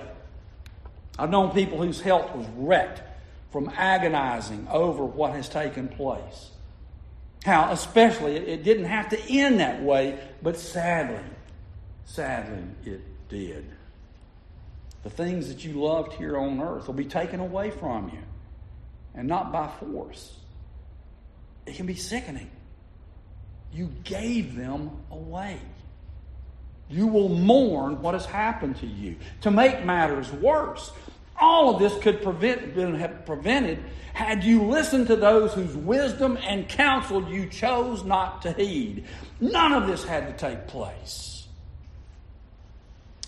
I've 1.18 1.30
known 1.30 1.52
people 1.52 1.82
whose 1.82 2.02
health 2.02 2.36
was 2.36 2.46
wrecked 2.56 3.02
from 3.52 3.70
agonizing 3.76 4.68
over 4.70 5.06
what 5.06 5.32
has 5.32 5.48
taken 5.48 5.88
place. 5.88 6.52
How, 7.46 7.72
especially, 7.72 8.36
it 8.36 8.64
didn't 8.64 8.86
have 8.86 9.10
to 9.10 9.22
end 9.30 9.60
that 9.60 9.82
way, 9.82 10.20
but 10.42 10.58
sadly, 10.58 11.24
sadly, 12.06 12.64
it 12.86 13.02
did. 13.30 13.66
The 15.04 15.10
things 15.10 15.48
that 15.50 15.64
you 15.64 15.74
loved 15.74 16.14
here 16.14 16.38
on 16.38 16.60
earth 16.60 16.88
will 16.88 16.96
be 16.96 17.06
taken 17.06 17.40
away 17.40 17.70
from 17.70 18.10
you, 18.10 18.24
and 19.14 19.28
not 19.28 19.52
by 19.52 19.68
force. 19.80 20.36
It 21.66 21.76
can 21.76 21.86
be 21.86 21.96
sickening. 21.96 22.50
You 23.72 23.92
gave 24.04 24.56
them 24.56 24.90
away. 25.12 25.60
You 26.90 27.08
will 27.08 27.30
mourn 27.30 28.02
what 28.02 28.14
has 28.14 28.26
happened 28.26 28.78
to 28.78 28.88
you. 28.88 29.16
To 29.42 29.52
make 29.52 29.84
matters 29.86 30.32
worse, 30.32 30.92
all 31.40 31.74
of 31.74 31.80
this 31.80 32.02
could 32.04 32.22
prevent, 32.22 32.76
have 32.98 33.26
prevented 33.26 33.80
had 34.14 34.44
you 34.44 34.64
listened 34.64 35.08
to 35.08 35.16
those 35.16 35.54
whose 35.54 35.76
wisdom 35.76 36.38
and 36.42 36.70
counsel 36.70 37.28
you 37.30 37.48
chose 37.48 38.04
not 38.04 38.42
to 38.44 38.54
heed. 38.54 39.06
None 39.42 39.74
of 39.74 39.88
this 39.88 40.06
had 40.06 40.28
to 40.28 40.48
take 40.48 40.68
place. 40.68 41.48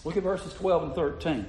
Look 0.05 0.15
at 0.15 0.23
verses 0.23 0.53
12 0.53 0.83
and 0.83 0.95
13. 0.95 1.45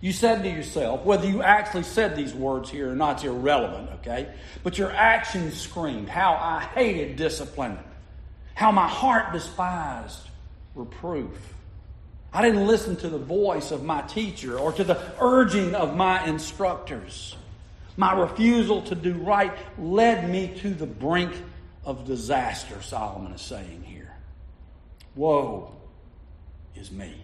You 0.00 0.12
said 0.12 0.42
to 0.42 0.48
yourself, 0.48 1.04
whether 1.04 1.28
you 1.28 1.42
actually 1.42 1.84
said 1.84 2.16
these 2.16 2.34
words 2.34 2.68
here 2.68 2.90
or 2.90 2.96
not, 2.96 3.16
it's 3.16 3.24
irrelevant, 3.24 3.88
okay? 4.00 4.34
But 4.64 4.76
your 4.76 4.90
actions 4.90 5.60
screamed 5.60 6.08
how 6.08 6.32
I 6.32 6.64
hated 6.74 7.14
discipline, 7.14 7.78
how 8.54 8.72
my 8.72 8.88
heart 8.88 9.32
despised 9.32 10.28
reproof. 10.74 11.54
I 12.32 12.42
didn't 12.42 12.66
listen 12.66 12.96
to 12.96 13.08
the 13.08 13.18
voice 13.18 13.70
of 13.70 13.84
my 13.84 14.02
teacher 14.02 14.58
or 14.58 14.72
to 14.72 14.84
the 14.84 14.98
urging 15.20 15.74
of 15.74 15.94
my 15.96 16.24
instructors. 16.26 17.36
My 17.96 18.18
refusal 18.18 18.82
to 18.82 18.94
do 18.94 19.14
right 19.14 19.52
led 19.78 20.30
me 20.30 20.54
to 20.60 20.70
the 20.70 20.86
brink 20.86 21.32
of 21.84 22.06
disaster, 22.06 22.80
Solomon 22.80 23.32
is 23.32 23.42
saying 23.42 23.82
here. 23.82 24.14
Woe 25.14 25.74
is 26.74 26.90
me. 26.90 27.14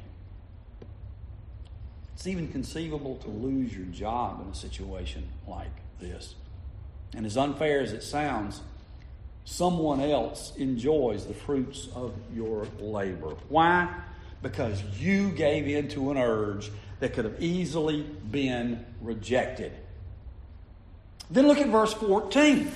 It's 2.15 2.27
even 2.27 2.49
conceivable 2.49 3.17
to 3.17 3.29
lose 3.29 3.75
your 3.75 3.87
job 3.87 4.43
in 4.43 4.49
a 4.49 4.55
situation 4.55 5.29
like 5.47 5.71
this. 6.01 6.35
And 7.15 7.25
as 7.25 7.37
unfair 7.37 7.81
as 7.81 7.93
it 7.93 8.03
sounds, 8.03 8.61
someone 9.49 10.01
else 10.01 10.53
enjoys 10.57 11.25
the 11.25 11.33
fruits 11.33 11.89
of 11.95 12.13
your 12.35 12.67
labor. 12.79 13.35
Why? 13.49 13.89
Because 14.43 14.83
you 15.01 15.31
gave 15.31 15.67
in 15.67 15.89
to 15.89 16.11
an 16.11 16.19
urge 16.19 16.71
that 17.01 17.15
could 17.15 17.25
have 17.25 17.43
easily 17.43 18.03
been 18.03 18.85
rejected. 19.01 19.73
Then 21.31 21.49
look 21.49 21.59
at 21.59 21.69
verse 21.69 21.95
14. 21.95 22.71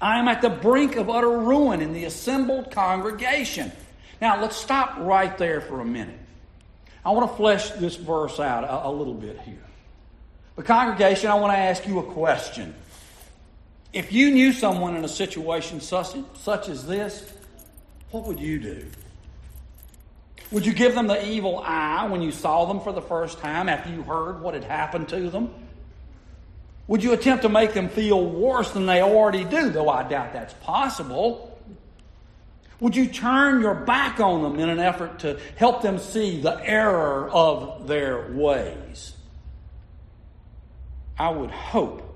I 0.00 0.18
am 0.18 0.28
at 0.28 0.40
the 0.40 0.48
brink 0.48 0.96
of 0.96 1.10
utter 1.10 1.38
ruin 1.38 1.82
in 1.82 1.92
the 1.92 2.04
assembled 2.04 2.70
congregation. 2.70 3.70
Now, 4.20 4.40
let's 4.40 4.56
stop 4.56 4.96
right 4.98 5.36
there 5.36 5.60
for 5.60 5.80
a 5.80 5.84
minute. 5.84 6.18
I 7.04 7.10
want 7.10 7.30
to 7.30 7.36
flesh 7.36 7.70
this 7.72 7.96
verse 7.96 8.40
out 8.40 8.64
a, 8.64 8.88
a 8.88 8.90
little 8.90 9.14
bit 9.14 9.38
here. 9.40 9.62
The 10.56 10.62
congregation, 10.62 11.30
I 11.30 11.34
want 11.34 11.52
to 11.52 11.58
ask 11.58 11.86
you 11.86 11.98
a 11.98 12.12
question. 12.12 12.74
If 13.92 14.12
you 14.12 14.30
knew 14.30 14.52
someone 14.52 14.96
in 14.96 15.04
a 15.04 15.08
situation 15.08 15.80
such, 15.80 16.16
such 16.34 16.68
as 16.68 16.86
this, 16.86 17.30
what 18.10 18.26
would 18.26 18.40
you 18.40 18.58
do? 18.58 18.86
Would 20.50 20.64
you 20.64 20.72
give 20.72 20.94
them 20.94 21.06
the 21.06 21.26
evil 21.26 21.62
eye 21.64 22.06
when 22.08 22.22
you 22.22 22.30
saw 22.30 22.64
them 22.66 22.80
for 22.80 22.92
the 22.92 23.02
first 23.02 23.38
time 23.38 23.68
after 23.68 23.90
you 23.90 24.02
heard 24.02 24.40
what 24.40 24.54
had 24.54 24.64
happened 24.64 25.08
to 25.10 25.30
them? 25.30 25.52
Would 26.88 27.02
you 27.02 27.12
attempt 27.12 27.42
to 27.42 27.48
make 27.48 27.72
them 27.74 27.88
feel 27.88 28.24
worse 28.24 28.70
than 28.72 28.86
they 28.86 29.00
already 29.00 29.44
do, 29.44 29.70
though 29.70 29.88
I 29.88 30.08
doubt 30.08 30.32
that's 30.32 30.54
possible? 30.54 31.58
Would 32.80 32.96
you 32.96 33.06
turn 33.06 33.60
your 33.60 33.74
back 33.74 34.20
on 34.20 34.42
them 34.42 34.58
in 34.58 34.68
an 34.68 34.78
effort 34.78 35.20
to 35.20 35.38
help 35.56 35.82
them 35.82 35.98
see 35.98 36.40
the 36.40 36.60
error 36.62 37.30
of 37.30 37.86
their 37.86 38.32
ways? 38.32 39.14
I 41.18 41.30
would 41.30 41.50
hope 41.50 42.11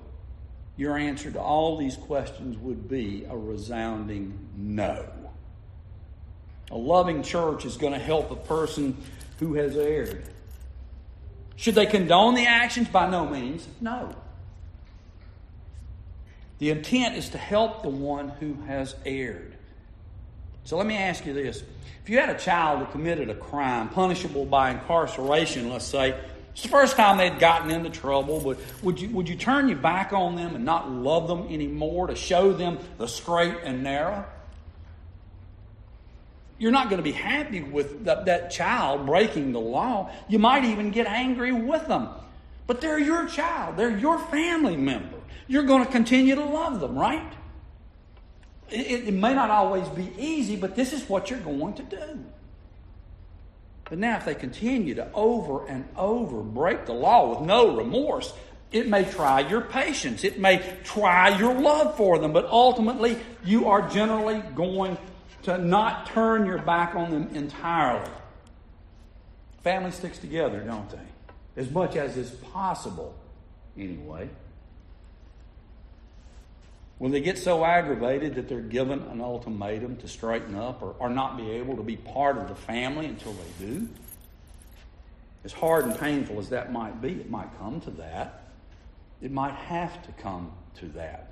your 0.77 0.95
answer 0.95 1.31
to 1.31 1.41
all 1.41 1.77
these 1.77 1.97
questions 1.97 2.57
would 2.59 2.87
be 2.87 3.25
a 3.29 3.35
resounding 3.35 4.37
no. 4.55 5.05
A 6.69 6.77
loving 6.77 7.23
church 7.23 7.65
is 7.65 7.77
going 7.77 7.93
to 7.93 7.99
help 7.99 8.29
a 8.29 8.35
person 8.35 8.95
who 9.39 9.55
has 9.55 9.75
erred. 9.75 10.23
Should 11.55 11.75
they 11.75 11.87
condone 11.87 12.35
the 12.35 12.45
actions? 12.45 12.87
By 12.87 13.09
no 13.09 13.27
means. 13.27 13.67
No. 13.81 14.15
The 16.59 16.69
intent 16.69 17.15
is 17.15 17.29
to 17.29 17.37
help 17.37 17.81
the 17.81 17.89
one 17.89 18.29
who 18.29 18.53
has 18.67 18.95
erred. 19.05 19.55
So 20.63 20.77
let 20.77 20.85
me 20.85 20.97
ask 20.97 21.25
you 21.25 21.33
this. 21.33 21.63
If 22.03 22.09
you 22.09 22.19
had 22.19 22.29
a 22.29 22.37
child 22.37 22.79
who 22.79 22.91
committed 22.91 23.29
a 23.29 23.35
crime 23.35 23.89
punishable 23.89 24.45
by 24.45 24.71
incarceration, 24.71 25.69
let's 25.69 25.85
say, 25.85 26.19
it's 26.57 26.63
the 26.63 26.69
first 26.69 26.97
time 26.97 27.17
they'd 27.17 27.39
gotten 27.39 27.69
into 27.69 27.91
trouble, 27.91 28.41
but 28.41 28.57
would 28.83 28.99
you, 28.99 29.09
would 29.09 29.29
you 29.29 29.35
turn 29.35 29.69
your 29.69 29.77
back 29.77 30.11
on 30.11 30.35
them 30.35 30.55
and 30.55 30.65
not 30.65 30.89
love 30.89 31.27
them 31.27 31.47
anymore 31.53 32.07
to 32.07 32.15
show 32.15 32.51
them 32.51 32.79
the 32.97 33.07
straight 33.07 33.55
and 33.63 33.83
narrow? 33.83 34.25
You're 36.57 36.71
not 36.71 36.89
going 36.89 36.97
to 36.97 37.03
be 37.03 37.11
happy 37.11 37.61
with 37.61 38.05
that, 38.05 38.25
that 38.25 38.49
child 38.49 39.05
breaking 39.05 39.51
the 39.51 39.59
law. 39.59 40.09
You 40.27 40.39
might 40.39 40.65
even 40.65 40.89
get 40.89 41.05
angry 41.05 41.51
with 41.51 41.87
them. 41.87 42.09
But 42.65 42.81
they're 42.81 42.99
your 42.99 43.27
child, 43.27 43.77
they're 43.77 43.95
your 43.95 44.19
family 44.19 44.75
member 44.75 45.17
you're 45.47 45.63
going 45.63 45.85
to 45.85 45.91
continue 45.91 46.35
to 46.35 46.43
love 46.43 46.79
them, 46.79 46.97
right? 46.97 47.33
It, 48.69 49.07
it, 49.07 49.13
may 49.13 49.33
not 49.33 49.49
always 49.49 49.87
be 49.89 50.11
easy, 50.17 50.57
but 50.57 50.75
this 50.75 50.91
is 50.91 51.07
what 51.07 51.29
you're 51.29 51.39
going 51.39 51.73
to 51.75 51.83
do. 51.83 52.25
But 53.89 53.99
now, 53.99 54.17
if 54.17 54.25
they 54.25 54.35
continue 54.35 54.95
to 54.95 55.11
over 55.13 55.65
and 55.67 55.87
over 55.95 56.41
break 56.41 56.85
the 56.85 56.93
law 56.93 57.29
with 57.29 57.47
no 57.47 57.77
remorse, 57.77 58.33
it 58.71 58.87
may 58.87 59.05
try 59.05 59.39
your 59.47 59.61
patience. 59.61 60.23
It 60.23 60.39
may 60.39 60.77
try 60.83 61.37
your 61.37 61.53
love 61.53 61.95
for 61.95 62.19
them, 62.19 62.33
but 62.33 62.45
ultimately, 62.45 63.17
you 63.45 63.69
are 63.69 63.87
generally 63.89 64.41
going 64.55 64.97
to 65.43 65.57
not 65.57 66.07
turn 66.07 66.45
your 66.45 66.57
back 66.57 66.95
on 66.95 67.11
them 67.11 67.29
entirely. 67.33 68.11
Family 69.63 69.91
sticks 69.91 70.17
together, 70.17 70.59
don't 70.61 70.89
they? 70.89 71.61
As 71.61 71.71
much 71.71 71.95
as 71.95 72.17
is 72.17 72.31
possible, 72.31 73.15
anyway. 73.77 74.29
When 76.97 77.11
they 77.11 77.21
get 77.21 77.37
so 77.37 77.63
aggravated 77.63 78.35
that 78.35 78.49
they're 78.49 78.59
given 78.59 79.03
an 79.03 79.21
ultimatum 79.21 79.97
to 79.97 80.07
straighten 80.07 80.55
up 80.55 80.81
or, 80.81 80.95
or 80.99 81.09
not 81.09 81.37
be 81.37 81.51
able 81.51 81.75
to 81.75 81.83
be 81.83 81.95
part 81.95 82.37
of 82.37 82.47
the 82.47 82.55
family 82.55 83.05
until 83.05 83.33
they 83.33 83.65
do, 83.65 83.87
as 85.43 85.53
hard 85.53 85.85
and 85.85 85.97
painful 85.97 86.39
as 86.39 86.49
that 86.49 86.71
might 86.71 87.01
be, 87.01 87.09
it 87.09 87.29
might 87.29 87.55
come 87.59 87.79
to 87.81 87.91
that. 87.91 88.43
It 89.21 89.31
might 89.31 89.53
have 89.53 90.03
to 90.05 90.11
come 90.13 90.51
to 90.79 90.87
that. 90.89 91.31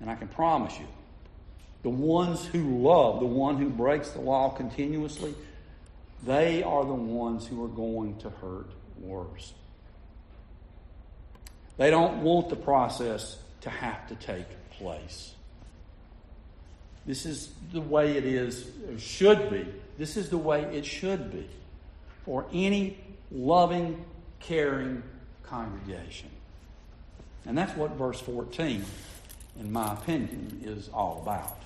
And 0.00 0.10
I 0.10 0.14
can 0.14 0.28
promise 0.28 0.78
you, 0.78 0.86
the 1.82 1.90
ones 1.90 2.44
who 2.44 2.82
love, 2.82 3.20
the 3.20 3.26
one 3.26 3.56
who 3.56 3.70
breaks 3.70 4.10
the 4.10 4.20
law 4.20 4.50
continuously, 4.50 5.34
they 6.24 6.62
are 6.62 6.84
the 6.84 6.92
ones 6.92 7.46
who 7.46 7.64
are 7.64 7.68
going 7.68 8.18
to 8.18 8.30
hurt 8.30 8.70
worse. 9.00 9.52
They 11.78 11.90
don't 11.90 12.22
want 12.22 12.50
the 12.50 12.56
process 12.56 13.38
to 13.62 13.70
have 13.70 14.06
to 14.08 14.14
take 14.16 14.46
place. 14.72 15.34
This 17.06 17.26
is 17.26 17.50
the 17.72 17.80
way 17.80 18.16
it 18.16 18.24
is, 18.24 18.66
should 18.98 19.50
be. 19.50 19.66
This 19.98 20.16
is 20.16 20.30
the 20.30 20.38
way 20.38 20.62
it 20.62 20.84
should 20.84 21.32
be 21.32 21.48
for 22.24 22.46
any 22.52 22.98
loving, 23.30 24.04
caring 24.40 25.02
congregation. 25.42 26.28
And 27.44 27.58
that's 27.58 27.76
what 27.76 27.92
verse 27.92 28.20
14, 28.20 28.84
in 29.58 29.72
my 29.72 29.92
opinion, 29.94 30.60
is 30.64 30.88
all 30.94 31.20
about. 31.22 31.58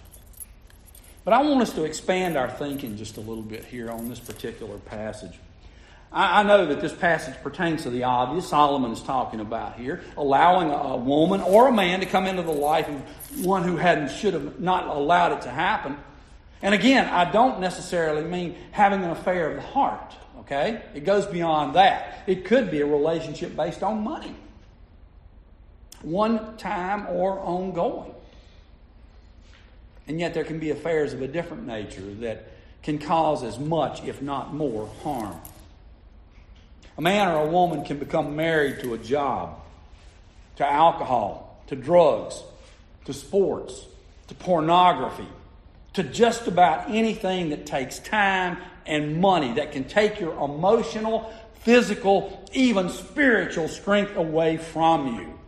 But 1.24 1.34
I 1.34 1.42
want 1.42 1.60
us 1.60 1.72
to 1.74 1.84
expand 1.84 2.36
our 2.36 2.48
thinking 2.48 2.96
just 2.96 3.16
a 3.16 3.20
little 3.20 3.42
bit 3.42 3.64
here 3.64 3.90
on 3.90 4.08
this 4.08 4.20
particular 4.20 4.78
passage. 4.78 5.38
I, 6.16 6.40
I 6.40 6.42
know 6.44 6.64
that 6.66 6.80
this 6.80 6.94
passage 6.94 7.34
pertains 7.42 7.82
to 7.82 7.90
the 7.90 8.04
obvious 8.04 8.48
Solomon 8.48 8.90
is 8.90 9.02
talking 9.02 9.38
about 9.38 9.78
here, 9.78 10.02
allowing 10.16 10.70
a, 10.70 10.74
a 10.74 10.96
woman 10.96 11.42
or 11.42 11.68
a 11.68 11.72
man 11.72 12.00
to 12.00 12.06
come 12.06 12.26
into 12.26 12.42
the 12.42 12.50
life 12.50 12.88
of 12.88 13.44
one 13.44 13.62
who 13.62 13.76
hadn't 13.76 14.10
should 14.10 14.32
have 14.32 14.58
not 14.58 14.86
allowed 14.88 15.32
it 15.32 15.42
to 15.42 15.50
happen. 15.50 15.96
And 16.62 16.74
again, 16.74 17.06
I 17.06 17.30
don't 17.30 17.60
necessarily 17.60 18.24
mean 18.24 18.56
having 18.72 19.04
an 19.04 19.10
affair 19.10 19.50
of 19.50 19.56
the 19.56 19.62
heart, 19.62 20.14
okay? 20.40 20.82
It 20.94 21.04
goes 21.04 21.26
beyond 21.26 21.76
that. 21.76 22.24
It 22.26 22.46
could 22.46 22.70
be 22.70 22.80
a 22.80 22.86
relationship 22.86 23.54
based 23.54 23.82
on 23.82 24.02
money, 24.02 24.34
one 26.00 26.56
time 26.56 27.06
or 27.10 27.38
ongoing. 27.38 28.14
And 30.08 30.18
yet, 30.18 30.32
there 30.34 30.44
can 30.44 30.60
be 30.60 30.70
affairs 30.70 31.12
of 31.12 31.20
a 31.20 31.28
different 31.28 31.66
nature 31.66 32.14
that 32.20 32.48
can 32.82 32.98
cause 32.98 33.42
as 33.42 33.58
much, 33.58 34.04
if 34.04 34.22
not 34.22 34.54
more, 34.54 34.88
harm. 35.02 35.38
A 36.98 37.02
man 37.02 37.28
or 37.28 37.46
a 37.46 37.48
woman 37.48 37.84
can 37.84 37.98
become 37.98 38.36
married 38.36 38.80
to 38.80 38.94
a 38.94 38.98
job, 38.98 39.60
to 40.56 40.66
alcohol, 40.66 41.62
to 41.66 41.76
drugs, 41.76 42.42
to 43.04 43.12
sports, 43.12 43.84
to 44.28 44.34
pornography, 44.34 45.28
to 45.92 46.02
just 46.02 46.46
about 46.46 46.90
anything 46.90 47.50
that 47.50 47.66
takes 47.66 47.98
time 47.98 48.58
and 48.86 49.20
money 49.20 49.54
that 49.54 49.72
can 49.72 49.84
take 49.84 50.20
your 50.20 50.32
emotional, 50.42 51.32
physical, 51.60 52.48
even 52.52 52.88
spiritual 52.88 53.68
strength 53.68 54.16
away 54.16 54.56
from 54.56 55.18
you. 55.18 55.38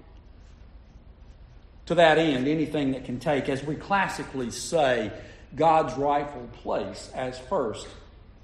To 1.87 1.95
that 1.95 2.19
end, 2.19 2.47
anything 2.47 2.93
that 2.93 3.07
can 3.07 3.21
take, 3.21 3.49
as 3.49 3.62
we 3.64 3.75
classically 3.75 4.50
say, 4.50 5.11
God's 5.57 5.95
rightful 5.95 6.47
place 6.62 7.11
as 7.14 7.38
first 7.38 7.87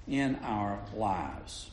in 0.07 0.37
our 0.43 0.79
lives. 0.95 1.69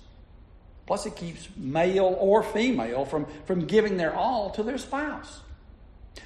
Plus, 0.86 1.06
it 1.06 1.16
keeps 1.16 1.48
male 1.56 2.16
or 2.18 2.42
female 2.42 3.04
from, 3.04 3.26
from 3.46 3.66
giving 3.66 3.96
their 3.96 4.14
all 4.14 4.50
to 4.50 4.62
their 4.62 4.78
spouse. 4.78 5.40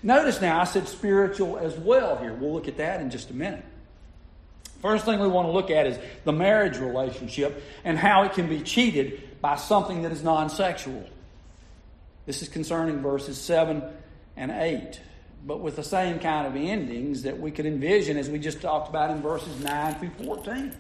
Notice 0.03 0.41
now, 0.41 0.61
I 0.61 0.65
said 0.65 0.89
spiritual 0.89 1.59
as 1.59 1.77
well 1.77 2.17
here. 2.17 2.33
We'll 2.33 2.53
look 2.53 2.69
at 2.69 2.79
that 2.79 3.01
in 3.01 3.11
just 3.11 3.31
a 3.31 3.35
minute. 3.35 3.65
First 4.83 5.05
thing 5.05 5.21
we 5.21 5.29
want 5.29 5.49
to 5.49 5.53
look 5.53 5.71
at 5.71 5.87
is 5.87 5.99
the 6.25 6.33
marriage 6.33 6.79
relationship 6.79 7.63
and 7.85 7.99
how 7.99 8.25
it 8.25 8.33
can 8.35 8.49
be 8.49 8.61
cheated 8.61 9.41
by 9.41 9.57
something 9.57 10.03
that 10.03 10.13
is 10.13 10.23
non 10.23 10.51
sexual. 10.51 11.05
This 12.27 12.43
is 12.43 12.49
concerning 12.49 13.01
verses 13.01 13.39
7 13.39 13.83
and 14.37 14.51
8, 14.51 15.01
but 15.47 15.61
with 15.61 15.77
the 15.77 15.85
same 15.85 16.19
kind 16.19 16.47
of 16.47 16.57
endings 16.57 17.23
that 17.23 17.39
we 17.39 17.51
could 17.51 17.67
envision 17.67 18.17
as 18.17 18.29
we 18.29 18.39
just 18.39 18.61
talked 18.61 18.89
about 18.89 19.11
in 19.11 19.23
verses 19.23 19.59
9 19.63 19.95
through 19.97 20.11
14. 20.25 20.75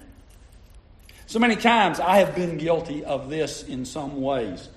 So 1.26 1.40
many 1.40 1.56
times 1.56 1.98
I 1.98 2.18
have 2.18 2.36
been 2.36 2.56
guilty 2.56 3.04
of 3.04 3.28
this 3.28 3.64
in 3.64 3.84
some 3.84 4.22
ways. 4.22 4.68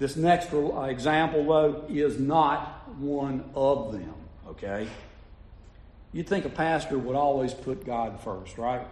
This 0.00 0.16
next 0.16 0.52
uh, 0.52 0.82
example, 0.82 1.46
though, 1.46 1.84
is 1.88 2.18
not 2.18 2.88
one 2.98 3.44
of 3.54 3.92
them, 3.92 4.14
okay? 4.48 4.88
You'd 6.12 6.28
think 6.28 6.44
a 6.44 6.48
pastor 6.48 6.98
would 6.98 7.14
always 7.14 7.54
put 7.54 7.86
God 7.86 8.20
first, 8.20 8.58
right? 8.58 8.86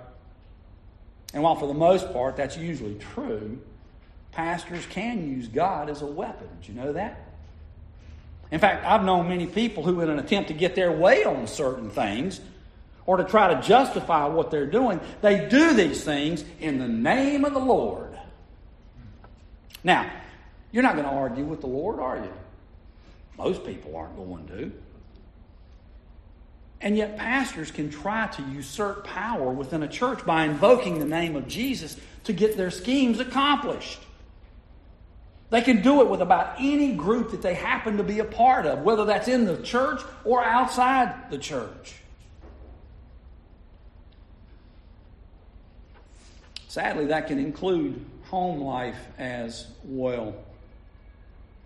And 1.35 1.43
while 1.43 1.57
for 1.57 1.67
the 1.67 1.75
most 1.75 2.13
part 2.13 2.37
that's 2.37 2.57
usually 2.57 2.95
true, 2.95 3.59
pastors 4.31 4.87
can 4.87 5.29
use 5.29 5.49
God 5.49 5.91
as 5.91 6.03
a 6.03 6.07
weapon. 6.07 6.49
Did 6.61 6.69
you 6.69 6.75
know 6.75 6.93
that? 6.93 7.29
In 8.53 8.61
fact, 8.61 8.85
I've 8.85 9.03
known 9.03 9.29
many 9.29 9.47
people 9.47 9.83
who, 9.83 10.01
in 10.03 10.11
an 10.11 10.21
attempt 10.21 10.49
to 10.49 10.55
get 10.55 10.77
their 10.77 10.93
way 10.93 11.25
on 11.25 11.49
certain 11.49 11.91
things, 11.91 12.41
or 13.07 13.17
to 13.17 13.25
try 13.25 13.53
to 13.55 13.61
justify 13.61 14.27
what 14.27 14.51
they're 14.51 14.67
doing, 14.67 15.01
they 15.21 15.49
do 15.49 15.75
these 15.75 16.05
things 16.05 16.45
in 16.61 16.79
the 16.79 16.89
name 16.89 17.45
of 17.45 17.53
the 17.53 17.61
Lord. 17.61 18.17
Now, 19.85 20.11
you're 20.71 20.83
not 20.83 20.95
going 20.95 21.07
to 21.07 21.13
argue 21.13 21.45
with 21.45 21.61
the 21.61 21.67
Lord, 21.67 21.99
are 21.99 22.17
you? 22.17 22.33
Most 23.37 23.65
people 23.65 23.97
aren't 23.97 24.17
going 24.17 24.47
to. 24.49 24.73
And 26.81 26.97
yet, 26.97 27.17
pastors 27.17 27.71
can 27.71 27.91
try 27.91 28.27
to 28.27 28.43
usurp 28.43 29.05
power 29.05 29.53
within 29.53 29.83
a 29.83 29.89
church 29.89 30.25
by 30.27 30.45
invoking 30.45 30.99
the 30.99 31.05
name 31.05 31.37
of 31.37 31.47
Jesus 31.47 31.97
to 32.25 32.33
get 32.33 32.57
their 32.57 32.71
schemes 32.71 33.21
accomplished. 33.21 34.01
They 35.51 35.61
can 35.61 35.83
do 35.83 36.01
it 36.01 36.09
with 36.09 36.21
about 36.23 36.57
any 36.59 36.93
group 36.93 37.31
that 37.33 37.43
they 37.43 37.55
happen 37.55 37.99
to 37.99 38.03
be 38.03 38.19
a 38.21 38.25
part 38.25 38.67
of, 38.67 38.83
whether 38.83 39.05
that's 39.05 39.29
in 39.29 39.45
the 39.45 39.59
church 39.59 40.01
or 40.25 40.43
outside 40.43 41.31
the 41.31 41.39
church. 41.39 41.95
Sadly, 46.73 47.05
that 47.09 47.27
can 47.27 47.39
include 47.39 48.03
home 48.31 48.63
life 48.63 48.97
as 49.19 49.67
well. 49.85 50.35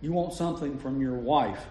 You 0.01 0.11
want 0.11 0.35
something 0.35 0.81
from 0.81 1.01
your 1.01 1.15
wife, 1.15 1.65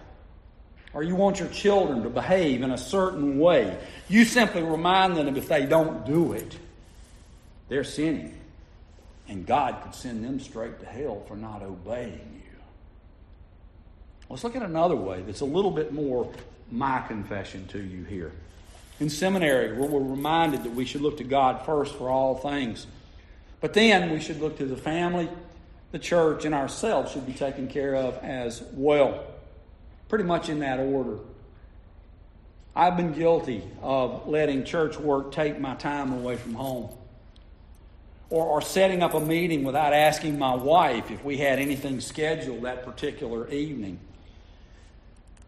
or 0.94 1.02
you 1.02 1.16
want 1.16 1.38
your 1.38 1.50
children 1.50 2.02
to 2.04 2.08
behave 2.08 2.62
in 2.62 2.70
a 2.70 2.78
certain 2.78 3.38
way. 3.38 3.78
You 4.08 4.24
simply 4.24 4.62
remind 4.62 5.18
them 5.18 5.36
if 5.36 5.48
they 5.48 5.66
don't 5.66 6.06
do 6.06 6.32
it, 6.32 6.56
they're 7.68 7.84
sinning. 7.84 8.38
And 9.28 9.44
God 9.46 9.82
could 9.82 9.94
send 9.94 10.24
them 10.24 10.40
straight 10.40 10.80
to 10.80 10.86
hell 10.86 11.22
for 11.28 11.36
not 11.36 11.62
obeying 11.62 12.42
you. 12.42 12.58
Let's 14.30 14.44
look 14.44 14.56
at 14.56 14.62
another 14.62 14.96
way 14.96 15.20
that's 15.20 15.42
a 15.42 15.44
little 15.44 15.72
bit 15.72 15.92
more 15.92 16.32
my 16.70 17.02
confession 17.06 17.66
to 17.66 17.82
you 17.82 18.02
here. 18.04 18.32
In 18.98 19.10
seminary, 19.10 19.76
we're 19.76 20.00
reminded 20.00 20.64
that 20.64 20.72
we 20.72 20.86
should 20.86 21.02
look 21.02 21.18
to 21.18 21.24
God 21.24 21.66
first 21.66 21.96
for 21.96 22.08
all 22.08 22.36
things. 22.36 22.86
But 23.60 23.72
then 23.74 24.10
we 24.10 24.20
should 24.20 24.40
look 24.40 24.58
to 24.58 24.66
the 24.66 24.76
family, 24.76 25.28
the 25.92 25.98
church, 25.98 26.44
and 26.44 26.54
ourselves 26.54 27.12
should 27.12 27.26
be 27.26 27.32
taken 27.32 27.68
care 27.68 27.94
of 27.94 28.16
as 28.18 28.62
well. 28.72 29.24
Pretty 30.08 30.24
much 30.24 30.48
in 30.48 30.60
that 30.60 30.78
order. 30.78 31.18
I've 32.74 32.96
been 32.96 33.12
guilty 33.12 33.62
of 33.80 34.28
letting 34.28 34.64
church 34.64 34.98
work 34.98 35.32
take 35.32 35.58
my 35.58 35.74
time 35.76 36.12
away 36.12 36.36
from 36.36 36.54
home. 36.54 36.90
Or, 38.28 38.44
or 38.44 38.60
setting 38.60 39.02
up 39.02 39.14
a 39.14 39.20
meeting 39.20 39.64
without 39.64 39.92
asking 39.94 40.38
my 40.38 40.54
wife 40.54 41.10
if 41.10 41.24
we 41.24 41.38
had 41.38 41.58
anything 41.58 42.00
scheduled 42.00 42.62
that 42.62 42.84
particular 42.84 43.48
evening. 43.48 43.98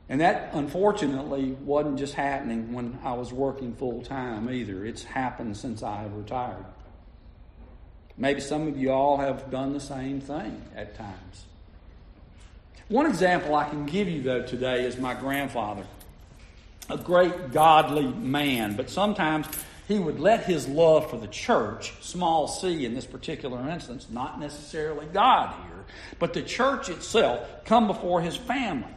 And 0.08 0.22
that, 0.22 0.54
unfortunately, 0.54 1.52
wasn't 1.52 1.98
just 1.98 2.14
happening 2.14 2.72
when 2.72 2.98
I 3.04 3.12
was 3.12 3.30
working 3.30 3.74
full 3.74 4.02
time 4.02 4.48
either. 4.48 4.86
It's 4.86 5.02
happened 5.04 5.56
since 5.56 5.82
I 5.82 5.96
have 6.02 6.14
retired. 6.14 6.64
Maybe 8.18 8.40
some 8.40 8.66
of 8.66 8.76
you 8.76 8.90
all 8.90 9.16
have 9.16 9.50
done 9.50 9.72
the 9.72 9.80
same 9.80 10.20
thing 10.20 10.60
at 10.74 10.96
times. 10.96 11.44
One 12.88 13.06
example 13.06 13.54
I 13.54 13.68
can 13.68 13.86
give 13.86 14.08
you, 14.08 14.22
though, 14.22 14.42
today 14.42 14.84
is 14.84 14.98
my 14.98 15.14
grandfather. 15.14 15.84
A 16.90 16.96
great 16.96 17.52
godly 17.52 18.06
man, 18.06 18.76
but 18.76 18.90
sometimes 18.90 19.46
he 19.86 19.98
would 19.98 20.18
let 20.18 20.44
his 20.44 20.66
love 20.66 21.08
for 21.10 21.16
the 21.16 21.28
church, 21.28 21.92
small 22.00 22.48
c 22.48 22.84
in 22.84 22.94
this 22.94 23.06
particular 23.06 23.68
instance, 23.68 24.06
not 24.10 24.40
necessarily 24.40 25.06
God 25.06 25.54
here, 25.66 25.84
but 26.18 26.32
the 26.32 26.42
church 26.42 26.88
itself, 26.88 27.46
come 27.64 27.86
before 27.86 28.20
his 28.20 28.36
family. 28.36 28.88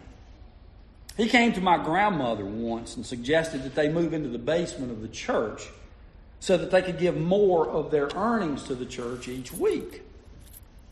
He 1.18 1.28
came 1.28 1.54
to 1.54 1.62
my 1.62 1.78
grandmother 1.84 2.46
once 2.46 2.96
and 2.96 3.06
suggested 3.06 3.64
that 3.64 3.76
they 3.76 3.90
move 3.90 4.14
into 4.14 4.30
the 4.30 4.38
basement 4.40 4.92
of 4.92 5.02
the 5.02 5.08
church 5.10 5.68
so 6.42 6.58
that 6.58 6.72
they 6.72 6.82
could 6.82 6.98
give 6.98 7.16
more 7.16 7.70
of 7.70 7.92
their 7.92 8.10
earnings 8.16 8.64
to 8.64 8.74
the 8.74 8.86
church 8.86 9.28
each 9.28 9.54
week. 9.54 10.02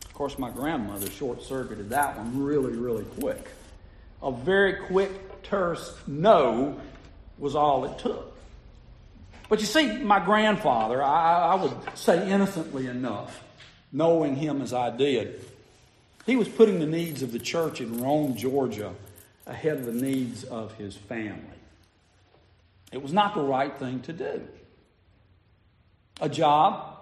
Of 0.04 0.14
course, 0.14 0.38
my 0.38 0.48
grandmother 0.48 1.10
short 1.10 1.42
circuited 1.42 1.90
that 1.90 2.16
one 2.16 2.42
really, 2.42 2.72
really 2.72 3.02
quick. 3.18 3.48
A 4.22 4.30
very 4.30 4.74
quick, 4.86 5.42
terse 5.42 5.98
no 6.06 6.80
was 7.36 7.56
all 7.56 7.84
it 7.84 7.98
took. 7.98 8.32
But 9.48 9.58
you 9.58 9.66
see, 9.66 9.96
my 9.98 10.24
grandfather, 10.24 11.02
I, 11.02 11.48
I 11.48 11.54
would 11.56 11.98
say 11.98 12.30
innocently 12.30 12.86
enough, 12.86 13.42
knowing 13.90 14.36
him 14.36 14.62
as 14.62 14.72
I 14.72 14.96
did, 14.96 15.44
he 16.26 16.36
was 16.36 16.48
putting 16.48 16.78
the 16.78 16.86
needs 16.86 17.22
of 17.22 17.32
the 17.32 17.40
church 17.40 17.80
in 17.80 18.00
Rome, 18.00 18.36
Georgia, 18.36 18.94
ahead 19.48 19.78
of 19.78 19.86
the 19.86 19.92
needs 19.92 20.44
of 20.44 20.74
his 20.74 20.94
family. 20.94 21.42
It 22.92 23.02
was 23.02 23.12
not 23.12 23.34
the 23.34 23.42
right 23.42 23.76
thing 23.76 24.00
to 24.02 24.12
do 24.12 24.46
a 26.20 26.28
job, 26.28 26.98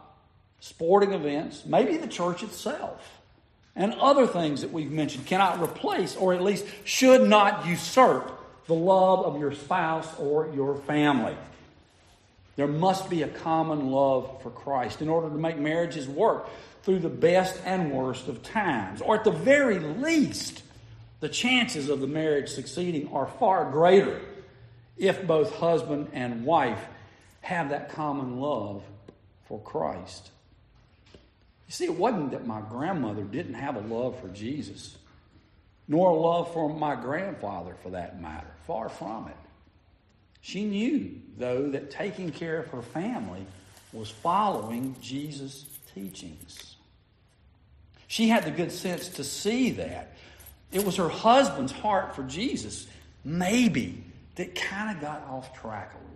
sporting 0.61 1.13
events, 1.13 1.65
maybe 1.67 1.97
the 1.97 2.07
church 2.07 2.43
itself, 2.43 3.21
and 3.77 3.95
other 3.95 4.27
things 4.27 4.63
that 4.63 4.73
we've 4.73 4.91
mentioned 4.91 5.27
cannot 5.27 5.63
replace 5.63 6.17
or 6.17 6.35
at 6.35 6.43
least 6.43 6.67
should 6.85 7.29
not 7.29 7.67
usurp 7.67 8.35
the 8.67 8.75
love 8.75 9.25
of 9.25 9.41
your 9.41 9.53
spouse 9.53 10.09
or 10.19 10.51
your 10.55 10.77
family. 10.77 11.37
There 12.57 12.67
must 12.67 13.09
be 13.09 13.23
a 13.23 13.29
common 13.29 13.93
love 13.93 14.43
for 14.43 14.51
Christ 14.51 15.01
in 15.01 15.09
order 15.09 15.29
to 15.29 15.37
make 15.37 15.59
marriages 15.59 16.09
work 16.09 16.49
through 16.83 16.99
the 16.99 17.09
best 17.09 17.61
and 17.65 17.93
worst 17.93 18.27
of 18.27 18.43
times. 18.43 19.01
Or 19.01 19.15
at 19.15 19.23
the 19.23 19.31
very 19.31 19.79
least, 19.79 20.63
the 21.21 21.29
chances 21.29 21.89
of 21.89 22.01
the 22.01 22.07
marriage 22.07 22.49
succeeding 22.49 23.13
are 23.13 23.27
far 23.39 23.71
greater 23.71 24.21
if 24.97 25.25
both 25.25 25.55
husband 25.55 26.09
and 26.13 26.45
wife 26.45 26.85
have 27.43 27.71
that 27.71 27.91
common 27.91 28.41
love 28.41 28.83
for 29.49 29.59
Christ. 29.61 30.31
You 31.67 31.73
see, 31.73 31.85
it 31.85 31.95
wasn't 31.95 32.31
that 32.31 32.47
my 32.47 32.61
grandmother 32.61 33.25
didn't 33.25 33.55
have 33.55 33.77
a 33.77 33.81
love 33.81 34.21
for 34.21 34.29
Jesus, 34.29 34.97
nor 35.87 36.11
a 36.11 36.15
love 36.15 36.53
for 36.53 36.73
my 36.73 36.95
grandfather 36.95 37.75
for 37.83 37.91
that 37.91 38.21
matter. 38.21 38.47
Far 38.67 38.89
from 38.89 39.29
it. 39.29 39.37
She 40.41 40.65
knew, 40.65 41.21
though, 41.37 41.71
that 41.71 41.91
taking 41.91 42.31
care 42.31 42.59
of 42.59 42.69
her 42.69 42.83
family 42.83 43.45
was 43.93 44.09
following 44.11 44.95
Jesus' 45.03 45.67
teachings. 45.95 46.77
She 48.07 48.29
had 48.29 48.45
the 48.45 48.51
good 48.51 48.73
sense 48.73 49.09
to 49.11 49.25
see 49.25 49.73
that. 49.73 50.17
It 50.73 50.85
was 50.85 50.97
her 50.97 51.09
husband's 51.09 51.73
heart 51.73 52.15
for 52.15 52.23
Jesus, 52.23 52.87
maybe, 53.25 54.05
that 54.37 54.55
kind 54.55 54.95
of 54.95 55.03
got 55.03 55.27
off 55.29 55.59
track 55.61 55.93
a. 55.95 56.08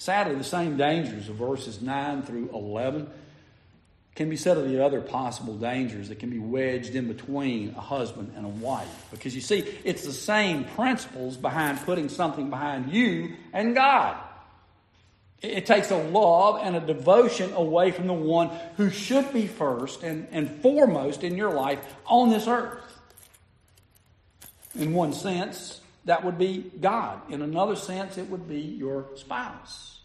Sadly, 0.00 0.34
the 0.34 0.44
same 0.44 0.78
dangers 0.78 1.28
of 1.28 1.36
verses 1.36 1.82
9 1.82 2.22
through 2.22 2.48
11 2.54 3.06
can 4.14 4.30
be 4.30 4.36
said 4.36 4.56
of 4.56 4.66
the 4.66 4.82
other 4.82 5.02
possible 5.02 5.54
dangers 5.58 6.08
that 6.08 6.18
can 6.18 6.30
be 6.30 6.38
wedged 6.38 6.94
in 6.94 7.06
between 7.06 7.74
a 7.76 7.82
husband 7.82 8.32
and 8.34 8.46
a 8.46 8.48
wife. 8.48 9.06
Because 9.10 9.34
you 9.34 9.42
see, 9.42 9.58
it's 9.84 10.06
the 10.06 10.12
same 10.14 10.64
principles 10.64 11.36
behind 11.36 11.80
putting 11.80 12.08
something 12.08 12.48
behind 12.48 12.90
you 12.90 13.34
and 13.52 13.74
God. 13.74 14.16
It 15.42 15.66
takes 15.66 15.90
a 15.90 15.98
love 15.98 16.60
and 16.62 16.76
a 16.76 16.80
devotion 16.80 17.52
away 17.52 17.90
from 17.90 18.06
the 18.06 18.14
one 18.14 18.48
who 18.78 18.88
should 18.88 19.30
be 19.34 19.46
first 19.46 20.02
and, 20.02 20.26
and 20.30 20.62
foremost 20.62 21.24
in 21.24 21.36
your 21.36 21.52
life 21.52 21.78
on 22.06 22.30
this 22.30 22.48
earth. 22.48 22.80
In 24.74 24.94
one 24.94 25.12
sense, 25.12 25.79
that 26.04 26.24
would 26.24 26.38
be 26.38 26.70
God. 26.80 27.20
In 27.30 27.42
another 27.42 27.76
sense, 27.76 28.18
it 28.18 28.28
would 28.30 28.48
be 28.48 28.60
your 28.60 29.06
spouse. 29.16 30.00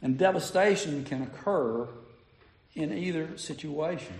And 0.00 0.18
devastation 0.18 1.04
can 1.04 1.22
occur 1.22 1.88
in 2.74 2.92
either 2.92 3.36
situation. 3.36 4.14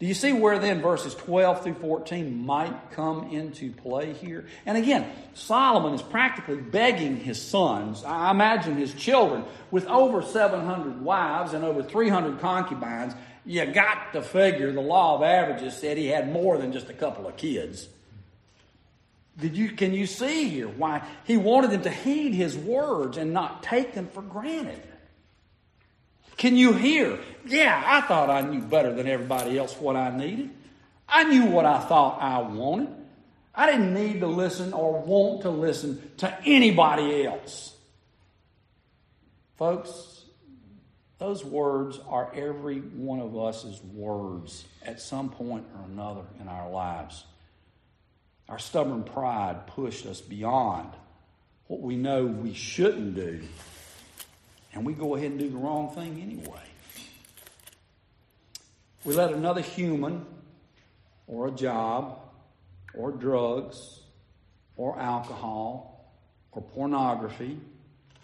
Do 0.00 0.06
you 0.06 0.14
see 0.14 0.32
where 0.32 0.58
then 0.58 0.82
verses 0.82 1.14
12 1.14 1.62
through 1.62 1.74
14 1.74 2.44
might 2.44 2.90
come 2.90 3.30
into 3.30 3.72
play 3.72 4.12
here? 4.12 4.46
And 4.66 4.76
again, 4.76 5.08
Solomon 5.34 5.94
is 5.94 6.02
practically 6.02 6.56
begging 6.56 7.16
his 7.16 7.40
sons, 7.40 8.04
I 8.04 8.30
imagine 8.30 8.76
his 8.76 8.92
children, 8.92 9.44
with 9.70 9.86
over 9.86 10.20
700 10.20 11.00
wives 11.00 11.54
and 11.54 11.64
over 11.64 11.82
300 11.82 12.40
concubines. 12.40 13.14
You 13.46 13.66
got 13.66 14.12
to 14.14 14.22
figure 14.22 14.72
the 14.72 14.80
law 14.80 15.16
of 15.16 15.22
averages 15.22 15.76
said 15.76 15.98
he 15.98 16.06
had 16.06 16.32
more 16.32 16.56
than 16.56 16.72
just 16.72 16.88
a 16.88 16.94
couple 16.94 17.26
of 17.26 17.36
kids. 17.36 17.88
Did 19.38 19.56
you, 19.56 19.72
can 19.72 19.92
you 19.92 20.06
see 20.06 20.48
here 20.48 20.68
why 20.68 21.02
he 21.24 21.36
wanted 21.36 21.72
them 21.72 21.82
to 21.82 21.90
heed 21.90 22.34
his 22.34 22.56
words 22.56 23.16
and 23.16 23.32
not 23.32 23.62
take 23.62 23.92
them 23.92 24.08
for 24.08 24.22
granted? 24.22 24.82
Can 26.36 26.56
you 26.56 26.72
hear? 26.72 27.18
Yeah, 27.46 27.82
I 27.84 28.00
thought 28.02 28.30
I 28.30 28.40
knew 28.42 28.60
better 28.60 28.92
than 28.92 29.06
everybody 29.06 29.58
else 29.58 29.74
what 29.78 29.96
I 29.96 30.16
needed. 30.16 30.50
I 31.08 31.24
knew 31.24 31.46
what 31.46 31.66
I 31.66 31.80
thought 31.80 32.22
I 32.22 32.40
wanted. 32.40 32.88
I 33.54 33.70
didn't 33.70 33.94
need 33.94 34.20
to 34.20 34.26
listen 34.26 34.72
or 34.72 35.00
want 35.00 35.42
to 35.42 35.50
listen 35.50 36.10
to 36.18 36.36
anybody 36.44 37.24
else. 37.24 37.74
Folks, 39.56 40.13
those 41.24 41.42
words 41.42 41.98
are 42.06 42.30
every 42.34 42.80
one 42.80 43.18
of 43.18 43.34
us's 43.34 43.80
words 43.82 44.66
at 44.84 45.00
some 45.00 45.30
point 45.30 45.64
or 45.74 45.84
another 45.86 46.20
in 46.38 46.48
our 46.48 46.70
lives. 46.70 47.24
Our 48.46 48.58
stubborn 48.58 49.04
pride 49.04 49.66
pushed 49.68 50.04
us 50.04 50.20
beyond 50.20 50.90
what 51.66 51.80
we 51.80 51.96
know 51.96 52.26
we 52.26 52.52
shouldn't 52.52 53.14
do, 53.14 53.40
and 54.74 54.84
we 54.84 54.92
go 54.92 55.14
ahead 55.14 55.30
and 55.30 55.40
do 55.40 55.48
the 55.48 55.56
wrong 55.56 55.94
thing 55.94 56.20
anyway. 56.20 56.62
We 59.04 59.14
let 59.14 59.32
another 59.32 59.62
human, 59.62 60.26
or 61.26 61.48
a 61.48 61.50
job, 61.52 62.18
or 62.92 63.12
drugs, 63.12 64.00
or 64.76 64.98
alcohol, 64.98 66.14
or 66.52 66.60
pornography, 66.60 67.58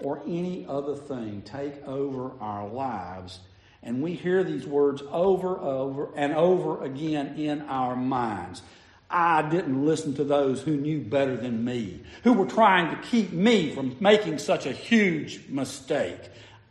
or 0.03 0.21
any 0.27 0.67
other 0.69 0.95
thing 0.95 1.43
take 1.43 1.87
over 1.87 2.33
our 2.41 2.69
lives. 2.69 3.41
And 3.83 4.03
we 4.03 4.15
hear 4.15 4.45
these 4.45 4.67
words 4.67 5.03
over, 5.11 5.59
over, 5.59 6.11
and 6.15 6.35
over 6.35 6.85
again 6.85 7.39
in 7.39 7.63
our 7.63 7.97
minds. 7.97 8.63
I 9.11 9.43
didn't 9.49 9.85
listen 9.85 10.15
to 10.17 10.25
those 10.25 10.63
who 10.63 10.77
knew 10.77 11.01
better 11.01 11.37
than 11.37 11.65
me, 11.65 12.01
who 12.23 12.33
were 12.33 12.47
trying 12.47 12.95
to 12.95 13.03
keep 13.03 13.33
me 13.33 13.75
from 13.75 13.97
making 13.99 14.39
such 14.39 14.67
a 14.67 14.73
huge 14.73 15.49
mistake. 15.49 16.21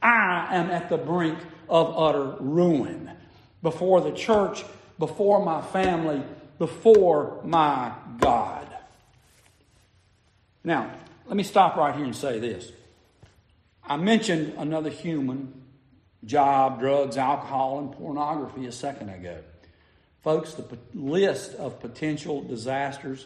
I 0.02 0.56
am 0.56 0.70
at 0.70 0.90
the 0.90 0.98
brink 0.98 1.38
of 1.68 1.98
utter 1.98 2.38
ruin 2.40 3.12
before 3.62 4.02
the 4.02 4.12
church, 4.12 4.64
before 4.98 5.44
my 5.44 5.62
family, 5.62 6.24
before 6.58 7.42
my 7.44 7.94
God. 8.20 8.68
Now, 10.64 10.94
let 11.26 11.36
me 11.36 11.44
stop 11.44 11.76
right 11.76 11.96
here 11.96 12.06
and 12.06 12.16
say 12.16 12.40
this. 12.40 12.72
I 13.90 13.98
mentioned 13.98 14.54
another 14.60 14.92
human, 14.92 15.52
job, 16.24 16.80
drugs, 16.80 17.18
alcohol, 17.18 17.80
and 17.80 17.92
pornography 17.92 18.68
a 18.68 18.72
second 18.72 19.10
ago. 19.10 19.40
Folks, 20.22 20.54
the 20.54 20.66
list 20.94 21.56
of 21.56 21.80
potential 21.80 22.44
disasters 22.44 23.26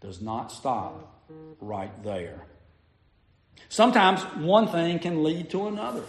does 0.00 0.20
not 0.20 0.52
stop 0.52 1.20
right 1.60 1.90
there. 2.04 2.44
Sometimes 3.68 4.22
one 4.36 4.68
thing 4.68 5.00
can 5.00 5.24
lead 5.24 5.50
to 5.50 5.66
another. 5.66 6.04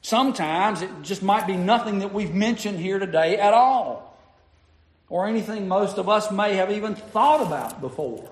Sometimes 0.00 0.80
it 0.80 0.90
just 1.02 1.22
might 1.22 1.46
be 1.46 1.56
nothing 1.56 1.98
that 1.98 2.14
we've 2.14 2.34
mentioned 2.34 2.80
here 2.80 2.98
today 2.98 3.36
at 3.36 3.52
all, 3.52 4.18
or 5.10 5.26
anything 5.26 5.68
most 5.68 5.98
of 5.98 6.08
us 6.08 6.32
may 6.32 6.54
have 6.54 6.70
even 6.70 6.94
thought 6.94 7.42
about 7.46 7.82
before. 7.82 8.30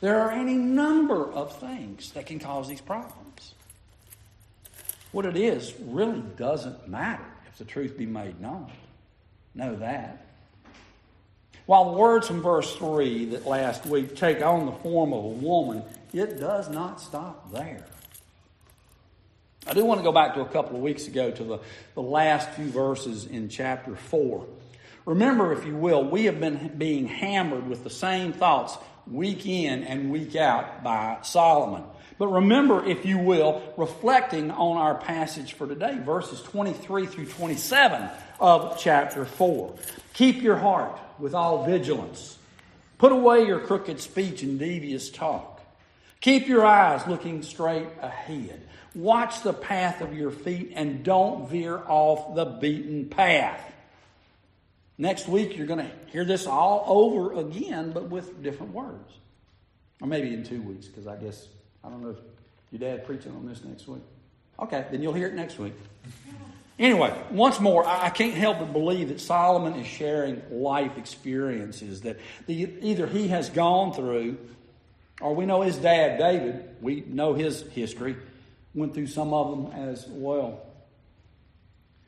There 0.00 0.20
are 0.20 0.32
any 0.32 0.54
number 0.54 1.32
of 1.32 1.56
things 1.58 2.12
that 2.12 2.26
can 2.26 2.38
cause 2.38 2.68
these 2.68 2.80
problems. 2.80 3.54
What 5.12 5.26
it 5.26 5.36
is 5.36 5.72
really 5.80 6.22
doesn't 6.36 6.88
matter 6.88 7.24
if 7.48 7.58
the 7.58 7.64
truth 7.64 7.96
be 7.96 8.06
made 8.06 8.40
known. 8.40 8.70
Know 9.54 9.76
that. 9.76 10.26
While 11.66 11.92
the 11.92 11.98
words 11.98 12.26
from 12.26 12.42
verse 12.42 12.74
3 12.76 13.26
that 13.26 13.46
last 13.46 13.86
week 13.86 14.16
take 14.16 14.42
on 14.42 14.66
the 14.66 14.72
form 14.72 15.12
of 15.12 15.24
a 15.24 15.28
woman, 15.28 15.82
it 16.12 16.38
does 16.38 16.68
not 16.68 17.00
stop 17.00 17.52
there. 17.52 17.86
I 19.66 19.72
do 19.72 19.84
want 19.84 20.00
to 20.00 20.04
go 20.04 20.12
back 20.12 20.34
to 20.34 20.42
a 20.42 20.48
couple 20.48 20.76
of 20.76 20.82
weeks 20.82 21.06
ago 21.06 21.30
to 21.30 21.44
the, 21.44 21.58
the 21.94 22.02
last 22.02 22.50
few 22.50 22.66
verses 22.66 23.24
in 23.24 23.48
chapter 23.48 23.96
4. 23.96 24.46
Remember, 25.06 25.52
if 25.52 25.64
you 25.64 25.74
will, 25.74 26.04
we 26.04 26.24
have 26.24 26.38
been 26.38 26.74
being 26.76 27.06
hammered 27.06 27.66
with 27.66 27.82
the 27.82 27.90
same 27.90 28.32
thoughts 28.32 28.76
week 29.06 29.46
in 29.46 29.84
and 29.84 30.10
week 30.10 30.36
out 30.36 30.82
by 30.82 31.18
Solomon. 31.22 31.84
But 32.18 32.28
remember, 32.28 32.84
if 32.84 33.04
you 33.04 33.18
will, 33.18 33.62
reflecting 33.76 34.50
on 34.50 34.76
our 34.76 34.94
passage 34.94 35.54
for 35.54 35.66
today, 35.66 35.98
verses 35.98 36.40
23 36.42 37.06
through 37.06 37.26
27 37.26 38.08
of 38.40 38.78
chapter 38.78 39.24
4. 39.24 39.74
Keep 40.12 40.42
your 40.42 40.56
heart 40.56 40.98
with 41.18 41.34
all 41.34 41.64
vigilance. 41.64 42.38
Put 42.98 43.12
away 43.12 43.46
your 43.46 43.58
crooked 43.60 44.00
speech 44.00 44.42
and 44.42 44.58
devious 44.58 45.10
talk. 45.10 45.60
Keep 46.20 46.46
your 46.46 46.64
eyes 46.64 47.06
looking 47.06 47.42
straight 47.42 47.88
ahead. 48.00 48.62
Watch 48.94 49.42
the 49.42 49.52
path 49.52 50.00
of 50.00 50.16
your 50.16 50.30
feet 50.30 50.72
and 50.74 51.04
don't 51.04 51.50
veer 51.50 51.78
off 51.86 52.36
the 52.36 52.44
beaten 52.44 53.08
path. 53.08 53.73
Next 54.96 55.28
week, 55.28 55.56
you're 55.56 55.66
going 55.66 55.80
to 55.80 55.90
hear 56.06 56.24
this 56.24 56.46
all 56.46 56.84
over 56.86 57.40
again, 57.40 57.90
but 57.92 58.10
with 58.10 58.42
different 58.42 58.72
words. 58.72 59.12
Or 60.00 60.06
maybe 60.06 60.32
in 60.32 60.44
two 60.44 60.62
weeks, 60.62 60.86
because 60.86 61.06
I 61.06 61.16
guess, 61.16 61.48
I 61.82 61.88
don't 61.88 62.02
know 62.02 62.10
if 62.10 62.18
your 62.70 62.78
dad 62.78 63.06
preaching 63.06 63.32
on 63.32 63.46
this 63.46 63.62
next 63.64 63.88
week. 63.88 64.02
Okay, 64.58 64.84
then 64.90 65.02
you'll 65.02 65.12
hear 65.12 65.28
it 65.28 65.34
next 65.34 65.58
week. 65.58 65.74
Anyway, 66.78 67.16
once 67.30 67.60
more, 67.60 67.86
I 67.86 68.10
can't 68.10 68.34
help 68.34 68.58
but 68.58 68.72
believe 68.72 69.08
that 69.08 69.20
Solomon 69.20 69.74
is 69.74 69.86
sharing 69.86 70.42
life 70.50 70.98
experiences 70.98 72.00
that 72.00 72.18
the, 72.46 72.68
either 72.82 73.06
he 73.06 73.28
has 73.28 73.48
gone 73.48 73.92
through, 73.92 74.38
or 75.20 75.34
we 75.34 75.46
know 75.46 75.62
his 75.62 75.76
dad, 75.76 76.18
David, 76.18 76.68
we 76.80 77.04
know 77.06 77.34
his 77.34 77.62
history, 77.62 78.16
went 78.74 78.94
through 78.94 79.06
some 79.06 79.32
of 79.32 79.50
them 79.50 79.88
as 79.88 80.06
well. 80.08 80.66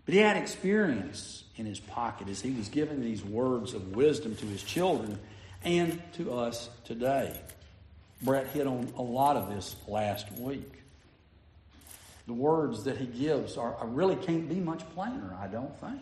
But 0.07 0.15
he 0.15 0.21
had 0.21 0.37
experience 0.37 1.45
in 1.57 1.67
his 1.67 1.81
pocket 1.81 2.29
as 2.29 2.41
he 2.41 2.53
was 2.53 2.69
giving 2.69 3.01
these 3.03 3.25
words 3.25 3.75
of 3.75 3.95
wisdom 3.97 4.37
to 4.37 4.47
his 4.47 4.63
children 4.63 5.19
and 5.65 6.01
to 6.15 6.33
us 6.33 6.71
today. 6.85 7.39
Brett 8.23 8.47
hit 8.49 8.67
on 8.67 8.93
a 8.97 9.03
lot 9.03 9.37
of 9.37 9.51
this 9.51 9.77
last 9.89 10.33
week. 10.33 10.73
The 12.27 12.33
words 12.33 12.85
that 12.85 12.97
he 12.97 13.07
gives 13.07 13.57
are, 13.57 13.77
really 13.85 14.17
can't 14.17 14.49
be 14.49 14.57
much 14.57 14.89
plainer, 14.95 15.37
I 15.41 15.49
don't 15.49 15.79
think. 15.81 16.01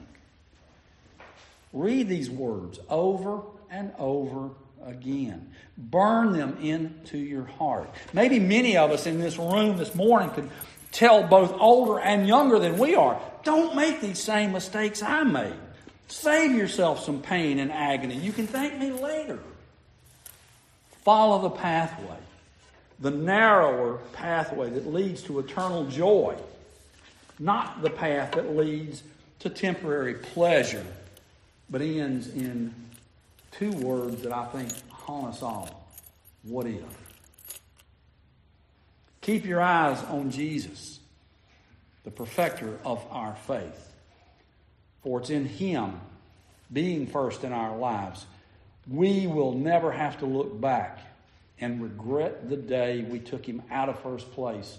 Read 1.73 2.09
these 2.09 2.31
words 2.31 2.79
over 2.89 3.43
and 3.71 3.93
over 3.99 4.51
again. 4.87 5.51
Burn 5.77 6.33
them 6.33 6.59
into 6.63 7.19
your 7.19 7.45
heart. 7.45 7.91
Maybe 8.13 8.39
many 8.39 8.77
of 8.77 8.91
us 8.91 9.07
in 9.07 9.21
this 9.21 9.39
room 9.39 9.77
this 9.77 9.95
morning 9.95 10.31
could 10.31 10.51
tell 10.95 11.23
both 11.23 11.53
older 11.61 12.01
and 12.01 12.27
younger 12.27 12.59
than 12.59 12.79
we 12.79 12.95
are 12.95 13.21
don't 13.43 13.77
make 13.77 14.01
these 14.01 14.19
same 14.19 14.53
mistakes 14.53 15.03
I 15.03 15.23
made. 15.23 15.53
Save 16.09 16.53
yourself 16.53 17.05
some 17.05 17.21
pain 17.21 17.59
and 17.59 17.71
agony. 17.71 18.17
You 18.17 18.33
can 18.33 18.47
thank 18.47 18.79
me 18.79 18.91
later. 18.91 19.39
Follow 21.03 21.43
the 21.43 21.51
pathway 21.51 22.17
the 23.01 23.11
narrower 23.11 23.99
pathway 24.13 24.71
that 24.71 24.87
leads 24.87 25.23
to 25.23 25.39
eternal 25.39 25.85
joy, 25.87 26.37
not 27.39 27.83
the 27.83 27.91
path 27.91 28.33
that 28.33 28.57
leads 28.57 29.03
to 29.41 29.51
temporary 29.51 30.15
pleasure, 30.15 30.87
but 31.69 31.83
ends 31.83 32.29
in 32.29 32.75
two 33.51 33.73
words 33.73 34.23
that 34.23 34.33
I 34.33 34.47
think 34.47 34.71
haunt 34.91 35.35
us 35.35 35.43
all. 35.43 35.87
What 36.45 36.67
if? 36.67 37.04
Keep 39.25 39.47
your 39.47 39.63
eyes 39.63 40.03
on 40.11 40.31
Jesus, 40.31 41.01
the 42.05 42.11
perfecter 42.11 42.79
of 42.85 43.03
our 43.11 43.35
faith. 43.47 43.95
For 45.03 45.19
it's 45.19 45.31
in 45.31 45.47
Him, 45.47 45.99
being 46.71 47.07
first 47.07 47.43
in 47.43 47.51
our 47.51 47.75
lives, 47.75 48.27
we 48.87 49.27
will 49.27 49.53
never 49.53 49.91
have 49.91 50.19
to 50.19 50.27
look 50.27 50.61
back 50.61 50.99
and 51.59 51.83
regret 51.83 52.51
the 52.51 52.57
day 52.59 53.01
we 53.01 53.19
took 53.19 53.47
Him 53.47 53.63
out 53.71 53.89
of 53.89 53.99
first 54.01 54.31
place 54.33 54.77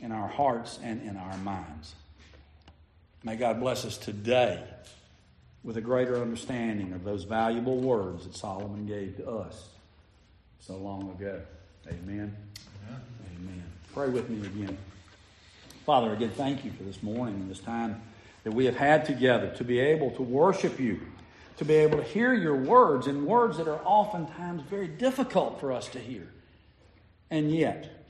in 0.00 0.10
our 0.10 0.26
hearts 0.26 0.80
and 0.82 1.00
in 1.02 1.16
our 1.16 1.38
minds. 1.38 1.94
May 3.22 3.36
God 3.36 3.60
bless 3.60 3.84
us 3.84 3.96
today 3.96 4.60
with 5.62 5.76
a 5.76 5.80
greater 5.80 6.20
understanding 6.20 6.94
of 6.94 7.04
those 7.04 7.22
valuable 7.22 7.78
words 7.78 8.24
that 8.24 8.34
Solomon 8.34 8.86
gave 8.86 9.18
to 9.18 9.30
us 9.30 9.68
so 10.58 10.76
long 10.76 11.12
ago. 11.12 11.40
Amen. 11.86 12.36
Pray 13.94 14.08
with 14.08 14.28
me 14.28 14.46
again. 14.46 14.78
Father, 15.86 16.12
again, 16.12 16.30
thank 16.30 16.64
you 16.64 16.70
for 16.72 16.82
this 16.82 17.02
morning 17.02 17.36
and 17.36 17.50
this 17.50 17.60
time 17.60 18.02
that 18.44 18.52
we 18.52 18.66
have 18.66 18.76
had 18.76 19.06
together 19.06 19.54
to 19.56 19.64
be 19.64 19.80
able 19.80 20.10
to 20.12 20.22
worship 20.22 20.78
you, 20.78 21.00
to 21.56 21.64
be 21.64 21.74
able 21.74 21.98
to 21.98 22.04
hear 22.04 22.34
your 22.34 22.56
words, 22.56 23.06
and 23.06 23.26
words 23.26 23.56
that 23.56 23.66
are 23.66 23.80
oftentimes 23.84 24.62
very 24.62 24.88
difficult 24.88 25.60
for 25.60 25.72
us 25.72 25.88
to 25.88 25.98
hear. 25.98 26.28
And 27.30 27.50
yet, 27.50 28.04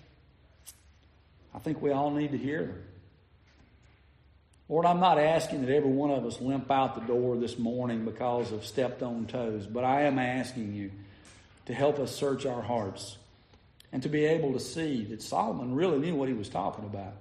I 1.54 1.60
think 1.60 1.80
we 1.80 1.92
all 1.92 2.10
need 2.10 2.32
to 2.32 2.38
hear 2.38 2.62
them. 2.62 2.82
Lord, 4.68 4.84
I'm 4.84 5.00
not 5.00 5.18
asking 5.18 5.64
that 5.64 5.74
every 5.74 5.90
one 5.90 6.10
of 6.10 6.26
us 6.26 6.40
limp 6.40 6.70
out 6.70 6.94
the 6.94 7.00
door 7.00 7.36
this 7.36 7.58
morning 7.58 8.04
because 8.04 8.52
of 8.52 8.66
stepped 8.66 9.02
on 9.02 9.26
toes, 9.26 9.66
but 9.66 9.82
I 9.82 10.02
am 10.02 10.18
asking 10.18 10.74
you 10.74 10.90
to 11.66 11.74
help 11.74 11.98
us 11.98 12.14
search 12.14 12.44
our 12.44 12.60
hearts 12.60 13.16
and 13.92 14.02
to 14.02 14.08
be 14.08 14.24
able 14.24 14.52
to 14.52 14.60
see 14.60 15.04
that 15.04 15.22
Solomon 15.22 15.74
really 15.74 15.98
knew 15.98 16.14
what 16.14 16.28
he 16.28 16.34
was 16.34 16.48
talking 16.48 16.84
about. 16.84 17.14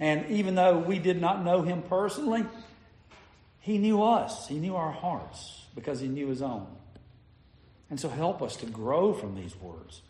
And 0.00 0.26
even 0.30 0.54
though 0.54 0.78
we 0.78 0.98
did 0.98 1.20
not 1.20 1.44
know 1.44 1.62
him 1.62 1.82
personally, 1.82 2.44
he 3.60 3.78
knew 3.78 4.02
us. 4.02 4.48
He 4.48 4.56
knew 4.56 4.76
our 4.76 4.92
hearts 4.92 5.62
because 5.74 6.00
he 6.00 6.08
knew 6.08 6.28
his 6.28 6.42
own. 6.42 6.66
And 7.90 7.98
so 7.98 8.08
help 8.08 8.42
us 8.42 8.56
to 8.56 8.66
grow 8.66 9.12
from 9.12 9.34
these 9.34 9.56
words. 9.56 10.02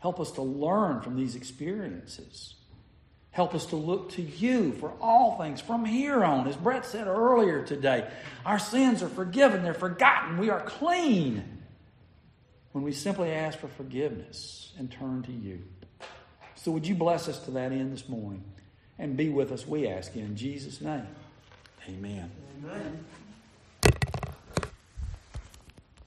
Help 0.00 0.20
us 0.20 0.32
to 0.32 0.42
learn 0.42 1.00
from 1.00 1.16
these 1.16 1.34
experiences. 1.34 2.54
Help 3.30 3.54
us 3.54 3.66
to 3.66 3.76
look 3.76 4.10
to 4.12 4.22
you 4.22 4.72
for 4.72 4.92
all 5.00 5.38
things 5.38 5.60
from 5.60 5.84
here 5.84 6.24
on. 6.24 6.46
As 6.48 6.56
Brett 6.56 6.86
said 6.86 7.06
earlier 7.06 7.62
today, 7.64 8.08
our 8.46 8.58
sins 8.58 9.02
are 9.02 9.08
forgiven, 9.08 9.62
they're 9.62 9.74
forgotten, 9.74 10.38
we 10.38 10.50
are 10.50 10.60
clean 10.60 11.57
when 12.78 12.84
we 12.84 12.92
simply 12.92 13.32
ask 13.32 13.58
for 13.58 13.66
forgiveness 13.66 14.70
and 14.78 14.88
turn 14.88 15.24
to 15.24 15.32
you. 15.32 15.64
So, 16.54 16.70
would 16.70 16.86
you 16.86 16.94
bless 16.94 17.26
us 17.26 17.40
to 17.40 17.50
that 17.50 17.72
end 17.72 17.92
this 17.92 18.08
morning 18.08 18.44
and 19.00 19.16
be 19.16 19.30
with 19.30 19.50
us, 19.50 19.66
we 19.66 19.88
ask 19.88 20.14
in 20.14 20.36
Jesus' 20.36 20.80
name. 20.80 21.08
Amen. 21.88 22.30
Amen. 22.62 23.04